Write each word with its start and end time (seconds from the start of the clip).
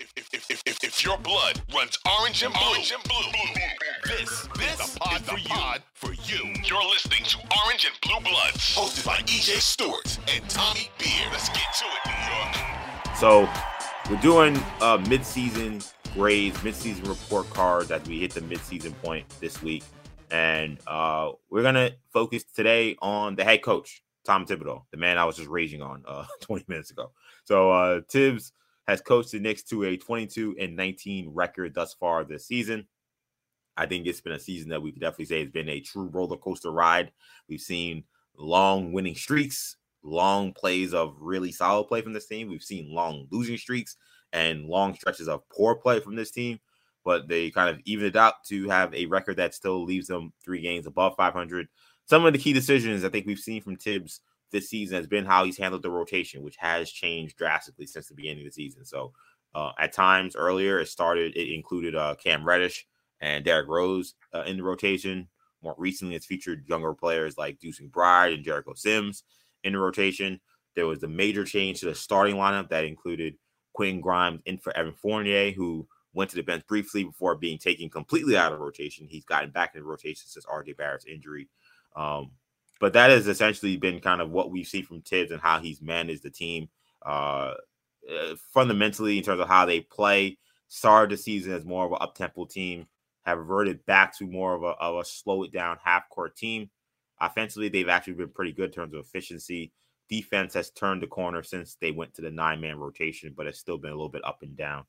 If, 0.00 0.12
if, 0.16 0.50
if, 0.50 0.62
if, 0.66 0.82
if 0.82 1.04
your 1.04 1.16
blood 1.18 1.62
runs 1.72 1.96
orange 2.18 2.42
and 2.42 2.52
blue, 2.52 2.62
orange 2.70 2.92
and 2.92 3.02
blue, 3.04 3.30
this, 4.06 4.48
this 4.58 4.80
is 4.80 4.92
the 4.92 4.98
pod, 4.98 5.20
is 5.20 5.26
the 5.26 5.32
for, 5.94 6.12
you. 6.12 6.16
for 6.16 6.46
you. 6.48 6.54
You're 6.64 6.84
listening 6.90 7.22
to 7.24 7.38
Orange 7.64 7.86
and 7.86 7.94
Blue 8.02 8.18
Bloods, 8.20 8.74
hosted 8.74 9.06
by 9.06 9.18
EJ 9.18 9.60
Stewart 9.60 10.18
and 10.34 10.48
Tommy 10.50 10.90
Beer. 10.98 11.28
Let's 11.30 11.48
get 11.50 11.62
to 11.78 11.84
it, 11.84 12.06
New 12.06 12.34
York. 12.34 13.16
So 13.16 13.48
we're 14.10 14.20
doing 14.20 14.56
uh, 14.80 15.00
mid-season 15.08 15.80
grades, 16.14 16.60
mid-season 16.64 17.04
report 17.04 17.48
cards 17.50 17.92
as 17.92 18.02
we 18.08 18.18
hit 18.18 18.32
the 18.32 18.40
mid-season 18.40 18.94
point 18.94 19.26
this 19.38 19.62
week, 19.62 19.84
and 20.32 20.78
uh, 20.88 21.30
we're 21.50 21.62
gonna 21.62 21.92
focus 22.12 22.42
today 22.42 22.96
on 23.00 23.36
the 23.36 23.44
head 23.44 23.62
coach, 23.62 24.02
Tom 24.24 24.44
Thibodeau, 24.44 24.82
the 24.90 24.96
man 24.96 25.18
I 25.18 25.24
was 25.24 25.36
just 25.36 25.48
raging 25.48 25.82
on 25.82 26.02
uh, 26.08 26.24
20 26.40 26.64
minutes 26.66 26.90
ago. 26.90 27.12
So 27.44 27.70
uh, 27.70 28.00
Thibs 28.08 28.52
has 28.86 29.00
coached 29.00 29.32
the 29.32 29.40
Knicks 29.40 29.62
to 29.64 29.84
a 29.84 29.96
22 29.96 30.56
and 30.60 30.76
19 30.76 31.30
record 31.32 31.74
thus 31.74 31.94
far 31.94 32.24
this 32.24 32.46
season. 32.46 32.86
I 33.76 33.86
think 33.86 34.06
it's 34.06 34.20
been 34.20 34.32
a 34.32 34.38
season 34.38 34.70
that 34.70 34.82
we 34.82 34.92
could 34.92 35.00
definitely 35.00 35.24
say 35.26 35.40
has 35.40 35.50
been 35.50 35.68
a 35.68 35.80
true 35.80 36.08
roller 36.08 36.36
coaster 36.36 36.70
ride. 36.70 37.12
We've 37.48 37.60
seen 37.60 38.04
long 38.36 38.92
winning 38.92 39.16
streaks, 39.16 39.76
long 40.02 40.52
plays 40.52 40.94
of 40.94 41.16
really 41.18 41.50
solid 41.50 41.88
play 41.88 42.02
from 42.02 42.12
this 42.12 42.26
team. 42.26 42.48
We've 42.48 42.62
seen 42.62 42.94
long 42.94 43.26
losing 43.30 43.56
streaks 43.56 43.96
and 44.32 44.66
long 44.66 44.94
stretches 44.94 45.28
of 45.28 45.48
poor 45.48 45.74
play 45.74 46.00
from 46.00 46.14
this 46.14 46.30
team, 46.30 46.60
but 47.04 47.26
they 47.26 47.50
kind 47.50 47.68
of 47.68 47.80
evened 47.84 48.08
it 48.08 48.16
out 48.16 48.44
to 48.48 48.68
have 48.68 48.94
a 48.94 49.06
record 49.06 49.36
that 49.38 49.54
still 49.54 49.84
leaves 49.84 50.08
them 50.08 50.32
three 50.44 50.60
games 50.60 50.86
above 50.86 51.16
500. 51.16 51.66
Some 52.06 52.26
of 52.26 52.32
the 52.32 52.38
key 52.38 52.52
decisions 52.52 53.04
I 53.04 53.08
think 53.08 53.26
we've 53.26 53.38
seen 53.38 53.62
from 53.62 53.76
Thibs 53.76 54.20
this 54.54 54.70
season 54.70 54.96
has 54.96 55.08
been 55.08 55.26
how 55.26 55.44
he's 55.44 55.58
handled 55.58 55.82
the 55.82 55.90
rotation, 55.90 56.42
which 56.42 56.56
has 56.56 56.88
changed 56.88 57.36
drastically 57.36 57.86
since 57.86 58.06
the 58.06 58.14
beginning 58.14 58.46
of 58.46 58.46
the 58.46 58.52
season. 58.52 58.84
So 58.84 59.12
uh, 59.52 59.72
at 59.80 59.92
times 59.92 60.36
earlier, 60.36 60.78
it 60.78 60.88
started, 60.88 61.36
it 61.36 61.52
included 61.52 61.96
uh, 61.96 62.14
Cam 62.14 62.44
Reddish 62.44 62.86
and 63.20 63.44
Derrick 63.44 63.68
Rose 63.68 64.14
uh, 64.32 64.42
in 64.42 64.56
the 64.56 64.62
rotation. 64.62 65.28
More 65.60 65.74
recently, 65.76 66.14
it's 66.14 66.26
featured 66.26 66.68
younger 66.68 66.94
players 66.94 67.36
like 67.36 67.58
Deuce 67.58 67.80
McBride 67.80 68.32
and 68.32 68.44
Jericho 68.44 68.74
Sims 68.74 69.24
in 69.64 69.72
the 69.72 69.78
rotation. 69.80 70.40
There 70.76 70.86
was 70.86 71.02
a 71.02 71.08
major 71.08 71.44
change 71.44 71.80
to 71.80 71.86
the 71.86 71.94
starting 71.94 72.36
lineup 72.36 72.68
that 72.68 72.84
included 72.84 73.34
Quinn 73.72 74.00
Grimes 74.00 74.40
in 74.46 74.58
for 74.58 74.76
Evan 74.76 74.94
Fournier, 74.94 75.50
who 75.50 75.88
went 76.12 76.30
to 76.30 76.36
the 76.36 76.42
bench 76.42 76.64
briefly 76.68 77.02
before 77.02 77.34
being 77.34 77.58
taken 77.58 77.90
completely 77.90 78.36
out 78.36 78.52
of 78.52 78.60
rotation. 78.60 79.08
He's 79.08 79.24
gotten 79.24 79.50
back 79.50 79.74
in 79.74 79.80
the 79.80 79.86
rotation 79.86 80.28
since 80.28 80.46
RJ 80.46 80.76
Barrett's 80.76 81.06
injury. 81.06 81.48
Um, 81.96 82.30
but 82.80 82.92
that 82.92 83.10
has 83.10 83.26
essentially 83.26 83.76
been 83.76 84.00
kind 84.00 84.20
of 84.20 84.30
what 84.30 84.50
we 84.50 84.64
see 84.64 84.82
from 84.82 85.02
Thibs 85.02 85.30
and 85.30 85.40
how 85.40 85.60
he's 85.60 85.80
managed 85.80 86.22
the 86.22 86.30
team 86.30 86.68
uh, 87.04 87.54
uh, 88.10 88.34
fundamentally 88.52 89.18
in 89.18 89.24
terms 89.24 89.40
of 89.40 89.48
how 89.48 89.66
they 89.66 89.80
play. 89.80 90.38
Started 90.68 91.16
the 91.16 91.22
season 91.22 91.52
as 91.52 91.64
more 91.64 91.86
of 91.86 91.92
an 91.92 91.98
up 92.00 92.14
tempo 92.14 92.46
team, 92.46 92.86
have 93.24 93.38
reverted 93.38 93.84
back 93.86 94.16
to 94.18 94.26
more 94.26 94.54
of 94.54 94.62
a, 94.62 94.74
of 94.80 94.96
a 94.96 95.04
slow 95.04 95.44
it 95.44 95.52
down 95.52 95.78
half 95.82 96.08
court 96.08 96.36
team. 96.36 96.68
Offensively, 97.20 97.68
they've 97.68 97.88
actually 97.88 98.14
been 98.14 98.28
pretty 98.28 98.52
good 98.52 98.66
in 98.66 98.72
terms 98.72 98.94
of 98.94 99.00
efficiency. 99.00 99.72
Defense 100.08 100.52
has 100.54 100.70
turned 100.70 101.02
the 101.02 101.06
corner 101.06 101.42
since 101.42 101.76
they 101.80 101.90
went 101.90 102.12
to 102.14 102.22
the 102.22 102.30
nine 102.30 102.60
man 102.60 102.78
rotation, 102.78 103.32
but 103.36 103.46
it's 103.46 103.58
still 103.58 103.78
been 103.78 103.92
a 103.92 103.94
little 103.94 104.08
bit 104.08 104.24
up 104.24 104.42
and 104.42 104.56
down. 104.56 104.84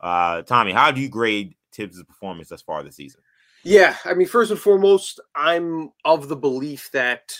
Uh, 0.00 0.42
Tommy, 0.42 0.72
how 0.72 0.90
do 0.90 1.00
you 1.00 1.08
grade 1.08 1.54
Thibs' 1.72 2.02
performance 2.02 2.48
thus 2.48 2.62
far 2.62 2.82
this 2.82 2.96
season? 2.96 3.20
Yeah, 3.64 3.96
I 4.04 4.14
mean, 4.14 4.28
first 4.28 4.50
and 4.50 4.60
foremost, 4.60 5.20
I'm 5.34 5.90
of 6.04 6.28
the 6.28 6.36
belief 6.36 6.90
that 6.92 7.32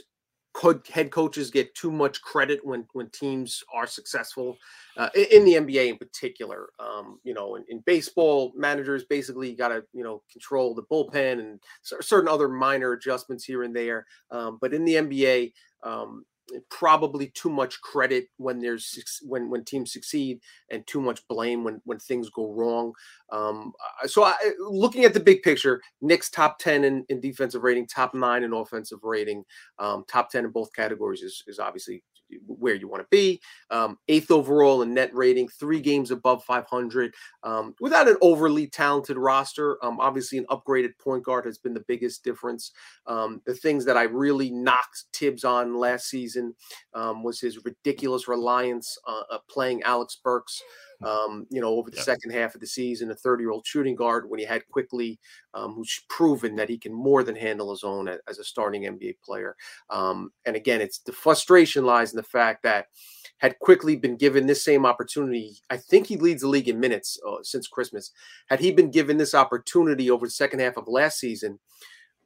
could 0.54 0.84
head 0.88 1.12
coaches 1.12 1.52
get 1.52 1.72
too 1.76 1.92
much 1.92 2.20
credit 2.20 2.58
when 2.64 2.84
when 2.92 3.08
teams 3.10 3.62
are 3.72 3.86
successful 3.86 4.56
uh, 4.96 5.08
in 5.14 5.44
the 5.44 5.54
NBA 5.54 5.88
in 5.88 5.96
particular. 5.96 6.70
Um, 6.80 7.20
you 7.22 7.32
know, 7.32 7.54
in, 7.54 7.64
in, 7.68 7.80
baseball, 7.86 8.52
managers 8.56 9.04
basically 9.04 9.54
got 9.54 9.68
to 9.68 9.84
you 9.92 10.02
know 10.02 10.22
control 10.32 10.74
the 10.74 10.82
bullpen 10.90 11.38
and 11.38 11.60
certain 11.82 12.28
other 12.28 12.48
minor 12.48 12.92
adjustments 12.92 13.44
here 13.44 13.62
and 13.62 13.74
there. 13.74 14.06
Um, 14.32 14.58
but 14.60 14.74
in 14.74 14.84
the 14.84 14.94
NBA, 14.94 15.52
um, 15.84 16.24
probably 16.70 17.28
too 17.28 17.50
much 17.50 17.80
credit 17.80 18.28
when 18.36 18.58
there's 18.58 19.20
when 19.22 19.50
when 19.50 19.64
teams 19.64 19.92
succeed 19.92 20.40
and 20.70 20.86
too 20.86 21.00
much 21.00 21.26
blame 21.28 21.64
when 21.64 21.80
when 21.84 21.98
things 21.98 22.30
go 22.30 22.52
wrong. 22.52 22.92
Um, 23.30 23.72
so 24.06 24.24
I, 24.24 24.34
looking 24.58 25.04
at 25.04 25.14
the 25.14 25.20
big 25.20 25.42
picture, 25.42 25.80
Knicks 26.00 26.30
top 26.30 26.58
ten 26.58 26.84
in, 26.84 27.04
in 27.08 27.20
defensive 27.20 27.62
rating, 27.62 27.86
top 27.86 28.14
nine 28.14 28.42
in 28.44 28.52
offensive 28.52 29.00
rating, 29.02 29.44
um, 29.78 30.04
top 30.08 30.30
ten 30.30 30.44
in 30.44 30.50
both 30.50 30.72
categories 30.72 31.22
is 31.22 31.42
is 31.46 31.58
obviously 31.58 32.02
where 32.46 32.74
you 32.74 32.88
want 32.88 33.02
to 33.02 33.08
be. 33.10 33.40
Um, 33.70 33.98
eighth 34.08 34.30
overall 34.30 34.82
in 34.82 34.94
net 34.94 35.14
rating, 35.14 35.48
three 35.48 35.80
games 35.80 36.10
above 36.10 36.44
500. 36.44 37.14
Um, 37.42 37.74
without 37.80 38.08
an 38.08 38.16
overly 38.20 38.66
talented 38.66 39.16
roster, 39.16 39.82
um, 39.84 40.00
obviously 40.00 40.38
an 40.38 40.46
upgraded 40.46 40.90
point 40.98 41.24
guard 41.24 41.44
has 41.46 41.58
been 41.58 41.74
the 41.74 41.84
biggest 41.88 42.24
difference. 42.24 42.72
Um, 43.06 43.40
the 43.46 43.54
things 43.54 43.84
that 43.84 43.96
I 43.96 44.04
really 44.04 44.50
knocked 44.50 45.04
Thibs 45.12 45.44
on 45.44 45.76
last 45.76 46.08
season 46.08 46.54
um, 46.94 47.22
was 47.22 47.40
his 47.40 47.64
ridiculous 47.64 48.28
reliance 48.28 48.96
uh, 49.06 49.22
uh, 49.30 49.38
playing 49.48 49.82
Alec 49.82 50.08
Burks 50.22 50.62
um, 51.02 51.46
you 51.50 51.60
know, 51.60 51.68
over 51.68 51.90
the 51.90 51.96
yep. 51.96 52.04
second 52.04 52.32
half 52.32 52.54
of 52.54 52.60
the 52.60 52.66
season, 52.66 53.10
a 53.10 53.14
30 53.14 53.42
year 53.42 53.50
old 53.50 53.66
shooting 53.66 53.94
guard 53.94 54.28
when 54.28 54.40
he 54.40 54.46
had 54.46 54.66
Quickley, 54.68 55.18
um, 55.54 55.74
who's 55.74 56.00
proven 56.08 56.56
that 56.56 56.68
he 56.68 56.78
can 56.78 56.92
more 56.92 57.22
than 57.22 57.36
handle 57.36 57.70
his 57.70 57.84
own 57.84 58.08
as 58.08 58.38
a 58.38 58.44
starting 58.44 58.82
NBA 58.82 59.16
player. 59.22 59.56
Um, 59.90 60.30
and 60.44 60.56
again, 60.56 60.80
it's 60.80 60.98
the 60.98 61.12
frustration 61.12 61.84
lies 61.84 62.12
in 62.12 62.16
the 62.16 62.22
fact 62.22 62.62
that 62.64 62.86
had 63.38 63.58
Quickley 63.60 63.96
been 63.96 64.16
given 64.16 64.46
this 64.46 64.64
same 64.64 64.84
opportunity, 64.84 65.56
I 65.70 65.76
think 65.76 66.06
he 66.06 66.16
leads 66.16 66.42
the 66.42 66.48
league 66.48 66.68
in 66.68 66.80
minutes 66.80 67.18
uh, 67.26 67.36
since 67.42 67.68
Christmas. 67.68 68.10
Had 68.48 68.60
he 68.60 68.72
been 68.72 68.90
given 68.90 69.16
this 69.16 69.34
opportunity 69.34 70.10
over 70.10 70.26
the 70.26 70.30
second 70.30 70.58
half 70.60 70.76
of 70.76 70.88
last 70.88 71.20
season, 71.20 71.60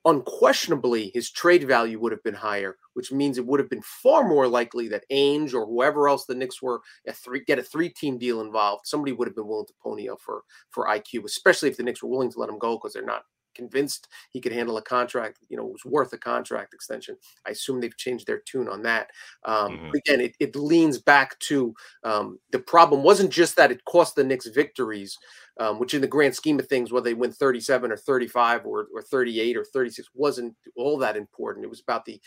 unquestionably 0.04 1.10
his 1.14 1.30
trade 1.30 1.64
value 1.64 1.98
would 1.98 2.12
have 2.12 2.22
been 2.22 2.34
higher, 2.34 2.76
which 2.94 3.12
means 3.12 3.38
it 3.38 3.46
would 3.46 3.60
have 3.60 3.70
been 3.70 3.82
far 3.82 4.26
more 4.26 4.48
likely 4.48 4.88
that 4.88 5.04
Ainge 5.10 5.54
or 5.54 5.66
whoever 5.66 6.08
else 6.08 6.24
the 6.24 6.34
Knicks 6.34 6.60
were 6.60 6.80
a 7.06 7.12
three, 7.12 7.44
get 7.44 7.58
a 7.58 7.62
three 7.62 7.88
team 7.88 8.18
deal 8.18 8.40
involved. 8.40 8.86
Somebody 8.86 9.12
would 9.12 9.28
have 9.28 9.36
been 9.36 9.46
willing 9.46 9.66
to 9.66 9.74
pony 9.82 10.08
up 10.08 10.20
for 10.20 10.42
for 10.70 10.86
IQ, 10.86 11.24
especially 11.24 11.68
if 11.68 11.76
the 11.76 11.82
Knicks 11.82 12.02
were 12.02 12.08
willing 12.08 12.30
to 12.32 12.38
let 12.38 12.48
him 12.48 12.58
go 12.58 12.76
because 12.76 12.92
they're 12.92 13.04
not 13.04 13.24
convinced 13.54 14.08
he 14.30 14.40
could 14.40 14.52
handle 14.52 14.76
a 14.76 14.82
contract, 14.82 15.38
you 15.48 15.56
know, 15.56 15.64
was 15.64 15.84
worth 15.84 16.12
a 16.12 16.18
contract 16.18 16.74
extension. 16.74 17.16
I 17.46 17.50
assume 17.50 17.80
they've 17.80 17.96
changed 17.96 18.26
their 18.26 18.40
tune 18.40 18.68
on 18.68 18.82
that. 18.82 19.10
Um, 19.44 19.72
mm-hmm. 19.72 19.90
Again, 19.94 20.20
it, 20.20 20.36
it 20.40 20.56
leans 20.56 20.98
back 20.98 21.38
to 21.40 21.74
um, 22.04 22.38
the 22.50 22.58
problem 22.58 23.02
wasn't 23.02 23.30
just 23.30 23.56
that 23.56 23.70
it 23.70 23.84
cost 23.84 24.16
the 24.16 24.24
Knicks 24.24 24.46
victories, 24.48 25.18
um, 25.60 25.78
which 25.78 25.94
in 25.94 26.00
the 26.00 26.06
grand 26.06 26.34
scheme 26.34 26.58
of 26.58 26.66
things, 26.66 26.92
whether 26.92 27.04
they 27.04 27.14
win 27.14 27.32
37 27.32 27.92
or 27.92 27.96
35 27.96 28.66
or, 28.66 28.86
or 28.94 29.02
38 29.02 29.56
or 29.56 29.64
36 29.64 30.08
wasn't 30.14 30.54
all 30.76 30.96
that 30.98 31.16
important. 31.16 31.64
It 31.64 31.70
was 31.70 31.80
about 31.80 32.04
the 32.04 32.20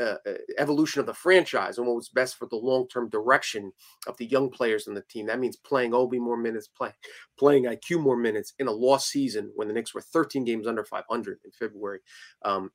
uh, 0.00 0.16
uh, 0.26 0.32
evolution 0.58 1.00
of 1.00 1.06
the 1.06 1.14
franchise 1.14 1.78
and 1.78 1.86
what 1.86 1.96
was 1.96 2.08
best 2.08 2.36
for 2.36 2.46
the 2.46 2.56
long-term 2.56 3.08
direction 3.10 3.72
of 4.06 4.16
the 4.16 4.26
young 4.26 4.50
players 4.50 4.86
in 4.88 4.94
the 4.94 5.02
team. 5.02 5.26
That 5.26 5.38
means 5.38 5.56
playing 5.56 5.94
Obi 5.94 6.18
more 6.18 6.36
minutes, 6.36 6.68
play, 6.68 6.92
playing 7.38 7.64
IQ 7.64 8.00
more 8.00 8.16
minutes 8.16 8.54
in 8.58 8.66
a 8.68 8.72
lost 8.72 9.10
season 9.10 9.52
when 9.54 9.68
the 9.68 9.74
Knicks 9.74 9.94
were 9.94 10.00
13 10.00 10.44
games 10.44 10.66
under 10.66 10.84
500 10.84 11.38
in 11.44 11.50
February. 11.52 12.00
Um, 12.44 12.72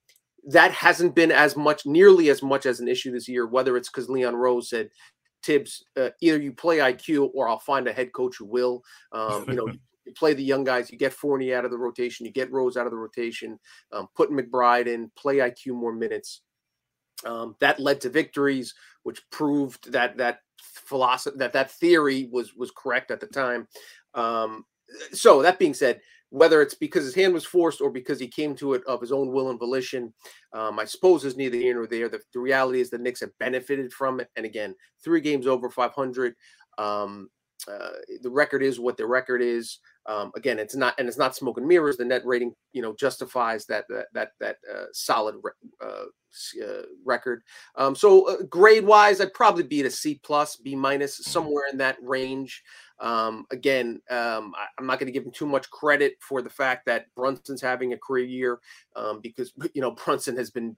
that 0.50 0.72
hasn't 0.72 1.16
been 1.16 1.32
as 1.32 1.58
much, 1.58 1.86
nearly 1.86 2.30
as 2.30 2.42
much 2.42 2.66
as 2.66 2.80
an 2.80 2.88
issue 2.88 3.12
this 3.12 3.28
year. 3.28 3.46
Whether 3.48 3.76
it's 3.76 3.90
because 3.90 4.10
Leon 4.10 4.36
Rose 4.36 4.70
said 4.70 4.90
Thibs, 5.44 5.84
uh, 5.98 6.10
either 6.22 6.42
you 6.42 6.54
play 6.54 6.78
IQ 6.78 7.32
or 7.34 7.50
I'll 7.50 7.60
find 7.60 7.88
a 7.88 7.94
head 7.94 8.14
coach 8.14 8.36
who 8.38 8.46
will. 8.46 8.84
Um, 9.12 9.46
you 9.48 9.56
know, 9.56 9.68
you 10.08 10.14
play 10.14 10.34
the 10.34 10.44
young 10.44 10.64
guys, 10.64 10.92
you 10.92 10.98
get 10.98 11.14
Fournier 11.14 11.58
out 11.58 11.66
of 11.66 11.72
the 11.72 11.78
rotation, 11.78 12.26
you 12.26 12.32
get 12.32 12.52
Rose 12.52 12.78
out 12.78 12.86
of 12.86 12.92
the 12.92 12.98
rotation, 12.98 13.60
um, 13.92 14.08
put 14.16 14.32
McBride 14.32 14.88
in, 14.88 15.12
play 15.16 15.38
IQ 15.38 15.74
more 15.74 15.94
minutes. 15.94 16.42
Um, 17.26 17.56
that 17.60 17.80
led 17.80 18.02
to 18.02 18.10
victories, 18.10 18.74
which 19.04 19.22
proved 19.32 19.92
that 19.92 20.18
that 20.18 20.40
philosophy 20.60 21.38
that 21.40 21.54
that 21.54 21.72
theory 21.72 22.30
was 22.32 22.56
was 22.56 22.72
correct 22.72 23.12
at 23.12 23.20
the 23.20 23.28
time. 23.28 23.68
Um, 24.14 24.66
so 25.12 25.42
that 25.42 25.60
being 25.60 25.74
said, 25.74 26.00
whether 26.30 26.62
it's 26.62 26.74
because 26.74 27.06
his 27.06 27.16
hand 27.16 27.34
was 27.34 27.46
forced 27.46 27.82
or 27.82 27.90
because 27.90 28.20
he 28.20 28.28
came 28.28 28.56
to 28.56 28.74
it 28.74 28.84
of 28.86 29.02
his 29.02 29.12
own 29.12 29.32
will 29.32 29.50
and 29.50 29.60
volition, 29.60 30.14
um, 30.54 30.80
I 30.80 30.86
suppose 30.86 31.24
is 31.24 31.38
neither 31.38 31.58
here 31.58 31.76
nor 31.76 31.88
there. 31.88 32.10
The, 32.10 32.20
the, 32.34 32.40
reality 32.40 32.82
is 32.82 32.90
the 32.90 32.98
Knicks 32.98 33.22
have 33.22 33.38
benefited 33.40 33.94
from 33.94 34.20
it. 34.20 34.30
And 34.36 34.46
again, 34.46 34.76
three 35.04 35.22
games 35.22 35.48
over 35.48 35.70
500. 35.70 36.36
Um, 36.78 37.30
uh, 37.72 37.90
the 38.22 38.30
record 38.30 38.62
is 38.62 38.80
what 38.80 38.98
the 38.98 39.06
record 39.06 39.42
is. 39.42 39.80
Um, 40.08 40.32
again, 40.36 40.58
it's 40.58 40.76
not, 40.76 40.96
and 40.98 41.08
it's 41.08 41.18
not 41.18 41.36
smoke 41.36 41.58
and 41.58 41.68
mirrors. 41.68 41.98
The 41.98 42.06
net 42.06 42.26
rating, 42.26 42.54
you 42.72 42.82
know, 42.82 42.96
justifies 42.96 43.66
that 43.66 43.86
that 43.90 44.08
that 44.14 44.32
that 44.40 44.58
uh, 44.74 44.86
solid 44.94 45.36
uh, 45.84 46.06
uh, 46.64 46.84
record. 47.06 47.42
Um, 47.76 47.96
so 47.96 48.30
uh, 48.30 48.44
grade 48.44 48.86
wise, 48.86 49.20
I'd 49.20 49.34
probably 49.34 49.64
be 49.64 49.82
at 49.82 49.86
a 49.86 49.92
C 49.92 50.20
plus, 50.24 50.56
B 50.56 50.76
minus, 50.76 51.18
somewhere 51.26 51.66
in 51.72 51.78
that 51.80 51.98
range. 52.02 52.64
Um, 53.00 53.46
again, 53.52 54.02
um, 54.10 54.54
I, 54.56 54.68
am 54.80 54.88
not 54.88 55.00
going 55.00 55.08
to 55.08 55.12
give 55.12 55.26
him 55.26 55.32
too 55.32 55.46
much 55.46 55.70
credit 55.70 56.14
for 56.20 56.42
the 56.42 56.50
fact 56.50 56.86
that 56.86 57.06
Brunson's 57.16 57.62
having 57.62 57.94
a 57.94 57.98
career 57.98 58.26
year 58.26 58.60
um, 58.96 59.20
because 59.22 59.54
you 59.74 59.82
know 59.82 59.92
Brunson 59.92 60.38
has 60.38 60.50
been 60.50 60.76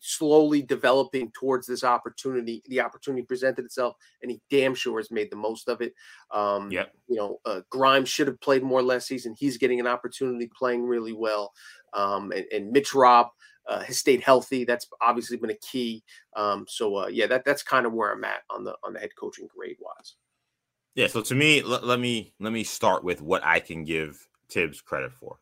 slowly 0.00 0.62
developing 0.62 1.30
towards 1.32 1.66
this 1.66 1.84
opportunity. 1.84 2.62
The 2.66 2.80
opportunity 2.80 3.22
presented 3.22 3.64
itself, 3.64 3.96
and 4.22 4.30
he 4.30 4.40
damn 4.50 4.74
sure 4.74 4.98
has 4.98 5.10
made 5.10 5.30
the 5.30 5.36
most 5.36 5.68
of 5.68 5.80
it. 5.80 5.94
Um, 6.30 6.70
yeah, 6.70 6.84
you 7.08 7.16
know, 7.16 7.40
uh, 7.44 7.60
Grimes 7.70 8.08
should 8.08 8.26
have 8.26 8.40
played 8.40 8.62
more 8.62 8.82
last 8.82 9.06
season. 9.06 9.34
He's 9.38 9.58
getting 9.58 9.80
an 9.80 9.86
opportunity, 9.86 10.50
playing 10.56 10.84
really 10.84 11.12
well. 11.12 11.52
Um, 11.92 12.32
and, 12.32 12.44
and 12.52 12.72
Mitch 12.72 12.94
Rob 12.94 13.28
uh, 13.66 13.82
has 13.84 13.98
stayed 13.98 14.22
healthy. 14.22 14.64
That's 14.64 14.88
obviously 15.00 15.36
been 15.36 15.50
a 15.50 15.54
key. 15.56 16.02
Um, 16.36 16.64
so 16.68 16.96
uh, 16.96 17.06
yeah, 17.08 17.26
that 17.26 17.44
that's 17.44 17.62
kind 17.62 17.86
of 17.86 17.92
where 17.92 18.12
I'm 18.12 18.24
at 18.24 18.42
on 18.50 18.64
the 18.64 18.74
on 18.82 18.92
the 18.92 19.00
head 19.00 19.10
coaching 19.18 19.48
grade 19.54 19.76
wise. 19.80 20.16
Yeah. 20.94 21.06
So 21.06 21.22
to 21.22 21.34
me, 21.34 21.62
l- 21.62 21.80
let 21.82 22.00
me 22.00 22.34
let 22.40 22.52
me 22.52 22.64
start 22.64 23.04
with 23.04 23.22
what 23.22 23.44
I 23.44 23.60
can 23.60 23.84
give 23.84 24.26
Thibs 24.50 24.80
credit 24.80 25.12
for. 25.12 25.38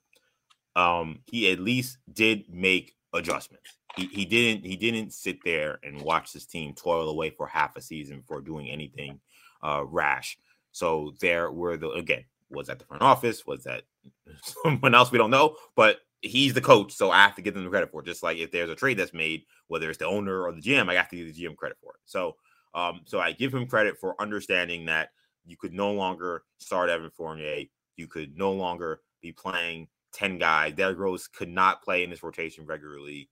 Um, 0.76 1.20
he 1.26 1.50
at 1.50 1.58
least 1.58 1.98
did 2.12 2.44
make 2.48 2.94
adjustments. 3.12 3.76
He, 3.96 4.06
he 4.06 4.24
didn't 4.24 4.64
he 4.64 4.76
didn't 4.76 5.12
sit 5.12 5.38
there 5.44 5.78
and 5.82 6.00
watch 6.00 6.32
his 6.32 6.46
team 6.46 6.74
toil 6.74 7.08
away 7.08 7.30
for 7.30 7.46
half 7.46 7.76
a 7.76 7.82
season 7.82 8.22
for 8.26 8.40
doing 8.40 8.68
anything 8.70 9.20
uh, 9.62 9.84
rash. 9.84 10.38
So 10.72 11.14
there 11.20 11.50
were 11.50 11.76
the 11.76 11.90
again 11.90 12.24
was 12.50 12.66
that 12.66 12.78
the 12.78 12.84
front 12.84 13.02
office 13.02 13.46
was 13.46 13.64
that 13.64 13.82
someone 14.42 14.94
else 14.94 15.12
we 15.12 15.18
don't 15.18 15.30
know, 15.30 15.56
but 15.76 15.98
he's 16.22 16.52
the 16.52 16.60
coach, 16.60 16.92
so 16.92 17.10
I 17.10 17.18
have 17.18 17.36
to 17.36 17.42
give 17.42 17.54
them 17.54 17.64
the 17.64 17.70
credit 17.70 17.90
for 17.90 18.02
it. 18.02 18.06
Just 18.06 18.22
like 18.22 18.38
if 18.38 18.50
there's 18.50 18.70
a 18.70 18.74
trade 18.74 18.98
that's 18.98 19.14
made, 19.14 19.42
whether 19.68 19.88
it's 19.88 19.98
the 19.98 20.06
owner 20.06 20.42
or 20.42 20.52
the 20.52 20.60
GM, 20.60 20.90
I 20.90 20.94
have 20.94 21.08
to 21.08 21.16
give 21.16 21.34
the 21.34 21.44
GM 21.44 21.56
credit 21.56 21.78
for 21.82 21.92
it. 21.92 22.00
So 22.04 22.36
um, 22.74 23.00
so 23.04 23.18
I 23.18 23.32
give 23.32 23.52
him 23.52 23.66
credit 23.66 23.98
for 23.98 24.20
understanding 24.20 24.86
that 24.86 25.10
you 25.44 25.56
could 25.56 25.72
no 25.72 25.92
longer 25.92 26.44
start 26.58 26.90
Evan 26.90 27.10
Fournier. 27.10 27.64
You 27.96 28.06
could 28.06 28.36
no 28.36 28.52
longer 28.52 29.00
be 29.20 29.32
playing 29.32 29.88
10 30.12 30.38
guys. 30.38 30.74
Derrick 30.74 30.98
Rose 30.98 31.26
could 31.28 31.48
not 31.48 31.82
play 31.82 32.04
in 32.04 32.10
this 32.10 32.22
rotation 32.22 32.66
regularly. 32.66 33.28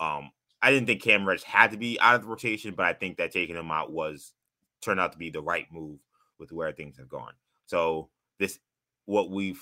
Um, 0.00 0.30
I 0.60 0.70
didn't 0.70 0.86
think 0.86 1.02
Cam 1.02 1.26
Reddish 1.26 1.42
had 1.42 1.72
to 1.72 1.76
be 1.76 1.98
out 2.00 2.14
of 2.14 2.22
the 2.22 2.28
rotation, 2.28 2.74
but 2.74 2.86
I 2.86 2.92
think 2.92 3.16
that 3.16 3.32
taking 3.32 3.56
him 3.56 3.70
out 3.70 3.92
was 3.92 4.32
turned 4.80 5.00
out 5.00 5.12
to 5.12 5.18
be 5.18 5.30
the 5.30 5.42
right 5.42 5.66
move 5.72 5.98
with 6.38 6.52
where 6.52 6.72
things 6.72 6.96
have 6.98 7.08
gone. 7.08 7.32
So 7.66 8.08
this 8.38 8.58
what 9.06 9.30
we've 9.30 9.60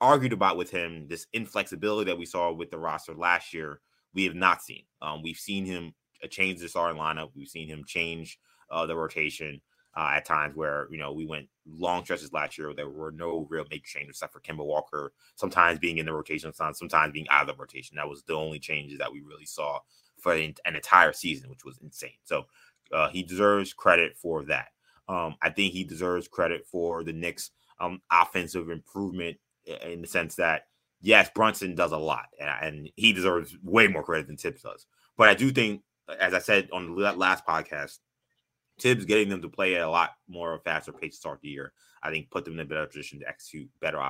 argued 0.00 0.32
about 0.32 0.56
with 0.56 0.70
him, 0.70 1.08
this 1.08 1.26
inflexibility 1.32 2.10
that 2.10 2.18
we 2.18 2.26
saw 2.26 2.52
with 2.52 2.70
the 2.70 2.78
roster 2.78 3.14
last 3.14 3.52
year, 3.52 3.80
we 4.14 4.24
have 4.24 4.34
not 4.34 4.62
seen. 4.62 4.84
Um, 5.02 5.22
we've 5.22 5.38
seen 5.38 5.64
him 5.64 5.94
uh, 6.22 6.28
change 6.28 6.60
the 6.60 6.68
starting 6.68 7.00
lineup. 7.00 7.30
We've 7.34 7.48
seen 7.48 7.68
him 7.68 7.84
change 7.86 8.38
uh, 8.70 8.86
the 8.86 8.96
rotation 8.96 9.60
uh, 9.96 10.12
at 10.14 10.24
times 10.24 10.54
where 10.54 10.86
you 10.90 10.98
know 10.98 11.12
we 11.12 11.26
went 11.26 11.48
long 11.66 12.04
stretches 12.04 12.32
last 12.32 12.58
year. 12.58 12.72
There 12.74 12.88
were 12.88 13.12
no 13.12 13.46
real 13.50 13.64
major 13.70 13.84
changes 13.84 14.16
except 14.16 14.32
for 14.32 14.40
Kemba 14.40 14.64
Walker 14.64 15.12
sometimes 15.36 15.78
being 15.78 15.98
in 15.98 16.06
the 16.06 16.12
rotation, 16.12 16.52
sometimes 16.52 17.12
being 17.12 17.28
out 17.28 17.48
of 17.48 17.56
the 17.56 17.60
rotation. 17.60 17.96
That 17.96 18.08
was 18.08 18.22
the 18.22 18.34
only 18.34 18.58
changes 18.58 18.98
that 18.98 19.12
we 19.12 19.20
really 19.20 19.46
saw 19.46 19.80
for 20.20 20.34
an, 20.34 20.54
entire 20.66 21.12
season, 21.12 21.48
which 21.48 21.64
was 21.64 21.78
insane. 21.78 22.18
So 22.24 22.46
uh, 22.92 23.08
he 23.08 23.22
deserves 23.22 23.72
credit 23.72 24.16
for 24.16 24.44
that. 24.44 24.68
Um, 25.08 25.36
I 25.40 25.50
think 25.50 25.72
he 25.72 25.84
deserves 25.84 26.28
credit 26.28 26.66
for 26.66 27.04
the 27.04 27.12
Knicks' 27.12 27.50
um, 27.80 28.02
offensive 28.10 28.70
improvement 28.70 29.38
in 29.64 30.02
the 30.02 30.08
sense 30.08 30.34
that 30.36 30.66
yes, 31.00 31.30
Brunson 31.34 31.74
does 31.74 31.92
a 31.92 31.98
lot, 31.98 32.26
and 32.40 32.90
he 32.96 33.12
deserves 33.12 33.56
way 33.62 33.88
more 33.88 34.02
credit 34.02 34.26
than 34.26 34.36
Thibs 34.36 34.62
does. 34.62 34.86
But 35.16 35.28
I 35.28 35.34
do 35.34 35.50
think, 35.50 35.82
as 36.20 36.34
I 36.34 36.38
said 36.38 36.68
on 36.72 36.94
the 36.94 37.12
last 37.12 37.46
podcast, 37.46 37.98
Thibs 38.78 39.04
getting 39.04 39.28
them 39.28 39.42
to 39.42 39.48
play 39.48 39.76
at 39.76 39.82
a 39.82 39.90
lot 39.90 40.10
more 40.28 40.54
of 40.54 40.62
faster 40.62 40.92
pace 40.92 41.14
to 41.14 41.20
start 41.20 41.40
the 41.40 41.48
year, 41.48 41.72
I 42.02 42.10
think 42.10 42.30
put 42.30 42.44
them 42.44 42.54
in 42.54 42.60
a 42.60 42.64
better 42.64 42.86
position 42.86 43.20
to 43.20 43.28
execute 43.28 43.68
better 43.80 44.00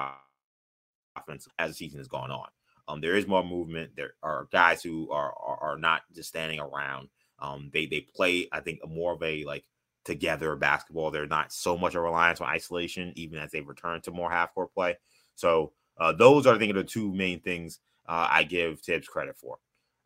offense 1.17 1.49
as 1.59 1.71
the 1.71 1.75
season 1.75 1.99
has 1.99 2.09
gone 2.09 2.31
on. 2.31 2.49
Um, 2.87 3.01
there 3.01 3.17
is 3.17 3.27
more 3.27 3.45
movement. 3.45 3.91
There 3.97 4.15
are 4.23 4.49
guys 4.51 4.83
who 4.83 5.11
are 5.11 5.33
are, 5.33 5.59
are 5.73 5.79
not 5.79 6.03
just 6.15 6.31
standing 6.31 6.59
around. 6.59 7.09
Um, 7.39 7.71
they 7.73 7.87
they 7.87 8.01
play, 8.01 8.49
I 8.53 8.61
think, 8.61 8.81
more 8.89 9.13
of 9.13 9.23
a 9.23 9.45
like 9.45 9.65
together 10.05 10.57
basketball. 10.57 11.11
They're 11.11 11.27
not 11.27 11.53
so 11.53 11.77
much 11.77 11.95
a 11.95 12.01
reliance 12.01 12.41
on 12.41 12.49
isolation, 12.49 13.13
even 13.15 13.39
as 13.39 13.51
they 13.51 13.61
return 13.61 14.01
to 14.03 14.11
more 14.11 14.31
half 14.31 14.55
court 14.55 14.73
play. 14.75 14.97
So 15.35 15.73
uh, 15.99 16.13
those 16.13 16.47
are, 16.47 16.55
I 16.55 16.59
think, 16.59 16.75
the 16.75 16.83
two 16.83 17.13
main 17.13 17.41
things 17.41 17.81
uh, 18.09 18.27
I 18.31 18.45
give 18.45 18.81
Thibs 18.81 19.07
credit 19.07 19.37
for. 19.37 19.59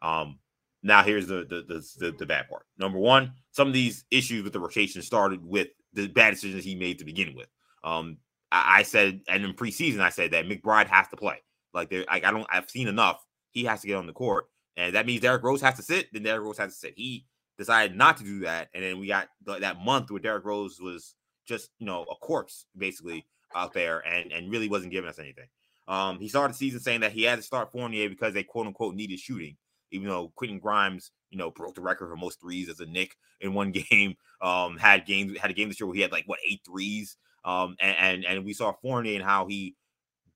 Um, 0.03 0.39
now 0.83 1.03
here's 1.03 1.27
the 1.27 1.45
the, 1.45 1.63
the 1.69 1.89
the, 1.99 2.17
the 2.19 2.27
bad 2.27 2.49
part. 2.49 2.67
Number 2.79 2.99
one, 2.99 3.33
some 3.53 3.69
of 3.69 3.75
these 3.75 4.05
issues 4.11 4.43
with 4.43 4.53
the 4.53 4.61
rotation 4.61 5.03
started 5.03 5.45
with 5.45 5.69
the 5.93 6.09
bad 6.09 6.31
decisions 6.31 6.65
he 6.65 6.75
made 6.75 6.99
to 6.99 7.05
begin 7.05 7.35
with. 7.35 7.49
Um, 7.85 8.19
I, 8.51 8.81
I 8.81 8.83
said, 8.83 9.21
and 9.29 9.45
in 9.45 9.53
preseason, 9.55 10.01
I 10.01 10.11
said 10.11 10.33
that 10.33 10.47
McBride 10.47 10.89
has 10.89 11.09
to 11.09 11.17
play. 11.17 11.43
Like, 11.75 11.91
there, 11.91 12.05
I 12.09 12.21
don't, 12.21 12.47
I've 12.51 12.69
seen 12.69 12.89
enough. 12.89 13.25
He 13.51 13.65
has 13.65 13.81
to 13.83 13.87
get 13.87 13.97
on 13.97 14.07
the 14.07 14.13
court, 14.13 14.47
and 14.77 14.95
that 14.95 15.07
means 15.07 15.21
Derrick 15.21 15.43
Rose 15.43 15.61
has 15.61 15.77
to 15.77 15.83
sit. 15.83 16.09
Then 16.13 16.23
Derrick 16.23 16.45
Rose 16.45 16.59
has 16.59 16.73
to 16.73 16.79
sit. 16.79 16.95
He 16.97 17.27
decided 17.59 17.97
not 17.97 18.17
to 18.19 18.25
do 18.25 18.41
that, 18.41 18.69
and 18.75 18.83
then 18.83 18.99
we 18.99 19.07
got 19.07 19.29
that 19.47 19.79
month 19.81 20.11
where 20.11 20.21
Derrick 20.21 20.45
Rose 20.45 20.81
was 20.81 21.15
just, 21.47 21.71
you 21.79 21.87
know, 21.87 22.05
a 22.11 22.15
corpse 22.17 22.67
basically 22.77 23.27
out 23.55 23.75
there, 23.75 24.01
and 24.01 24.33
and 24.33 24.51
really 24.51 24.69
wasn't 24.69 24.93
giving 24.93 25.11
us 25.11 25.19
anything. 25.19 25.49
Um, 25.87 26.19
he 26.19 26.29
started 26.29 26.55
the 26.55 26.59
season 26.59 26.81
saying 26.81 27.01
that 27.01 27.13
he 27.13 27.25
had 27.25 27.37
to 27.37 27.43
start 27.43 27.73
Fournier 27.73 28.09
because 28.09 28.33
they 28.33 28.43
quote 28.43 28.67
unquote 28.67 28.95
needed 28.95 29.19
shooting 29.19 29.57
even 29.93 30.09
though 30.09 30.33
Quentin 30.35 30.59
Grimes, 30.59 31.11
you 31.31 31.39
know, 31.39 31.51
broke 31.51 31.75
the 31.75 31.81
record 31.81 32.09
for 32.09 32.17
most 32.17 32.41
threes 32.41 32.69
as 32.69 32.81
a 32.81 32.87
Knick 32.87 33.17
in 33.41 33.55
one 33.55 33.71
game. 33.91 34.17
Um, 34.41 34.77
had 34.79 35.07
games 35.07 35.39
had 35.39 35.51
a 35.51 35.55
game 35.55 35.69
this 35.69 35.81
year 35.81 35.87
where 35.87 35.95
he 35.95 36.03
had 36.03 36.13
like 36.13 36.25
what 36.27 36.41
eight 36.49 36.61
threes. 36.65 37.17
Um, 37.45 37.77
and 37.81 37.97
and, 37.99 38.25
and 38.25 38.45
we 38.45 38.53
saw 38.53 38.73
Fournier 38.73 39.15
and 39.15 39.25
how 39.25 39.47
he 39.47 39.77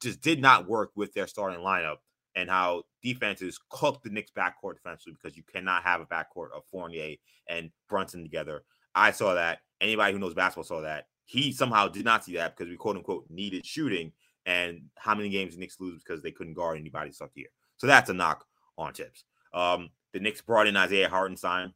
just 0.00 0.20
did 0.20 0.40
not 0.40 0.68
work 0.68 0.90
with 0.94 1.12
their 1.14 1.26
starting 1.26 1.60
lineup 1.60 1.96
and 2.34 2.50
how 2.50 2.82
defenses 3.02 3.58
cooked 3.70 4.04
the 4.04 4.10
Knicks 4.10 4.30
backcourt 4.30 4.74
defensively 4.74 5.14
because 5.14 5.36
you 5.36 5.42
cannot 5.42 5.82
have 5.82 6.00
a 6.00 6.06
backcourt 6.06 6.52
of 6.54 6.64
Fournier 6.70 7.16
and 7.48 7.70
Brunson 7.88 8.22
together. 8.22 8.62
I 8.94 9.10
saw 9.10 9.34
that. 9.34 9.60
Anybody 9.80 10.12
who 10.12 10.18
knows 10.18 10.34
basketball 10.34 10.64
saw 10.64 10.80
that. 10.82 11.06
He 11.24 11.52
somehow 11.52 11.88
did 11.88 12.04
not 12.04 12.24
see 12.24 12.34
that 12.34 12.56
because 12.56 12.70
we 12.70 12.76
quote 12.76 12.96
unquote 12.96 13.24
needed 13.30 13.64
shooting. 13.66 14.12
And 14.44 14.82
how 14.96 15.14
many 15.14 15.28
games 15.28 15.54
the 15.54 15.60
Knicks 15.60 15.80
lose 15.80 16.02
because 16.04 16.22
they 16.22 16.30
couldn't 16.30 16.54
guard 16.54 16.78
anybody 16.78 17.10
stuff 17.10 17.30
here. 17.34 17.48
So 17.78 17.88
that's 17.88 18.10
a 18.10 18.14
knock 18.14 18.44
on 18.78 18.92
Thibs. 18.92 19.24
Um, 19.56 19.90
the 20.12 20.20
Knicks 20.20 20.42
brought 20.42 20.66
in 20.66 20.76
Isaiah 20.76 21.08
Hartenstein, 21.08 21.72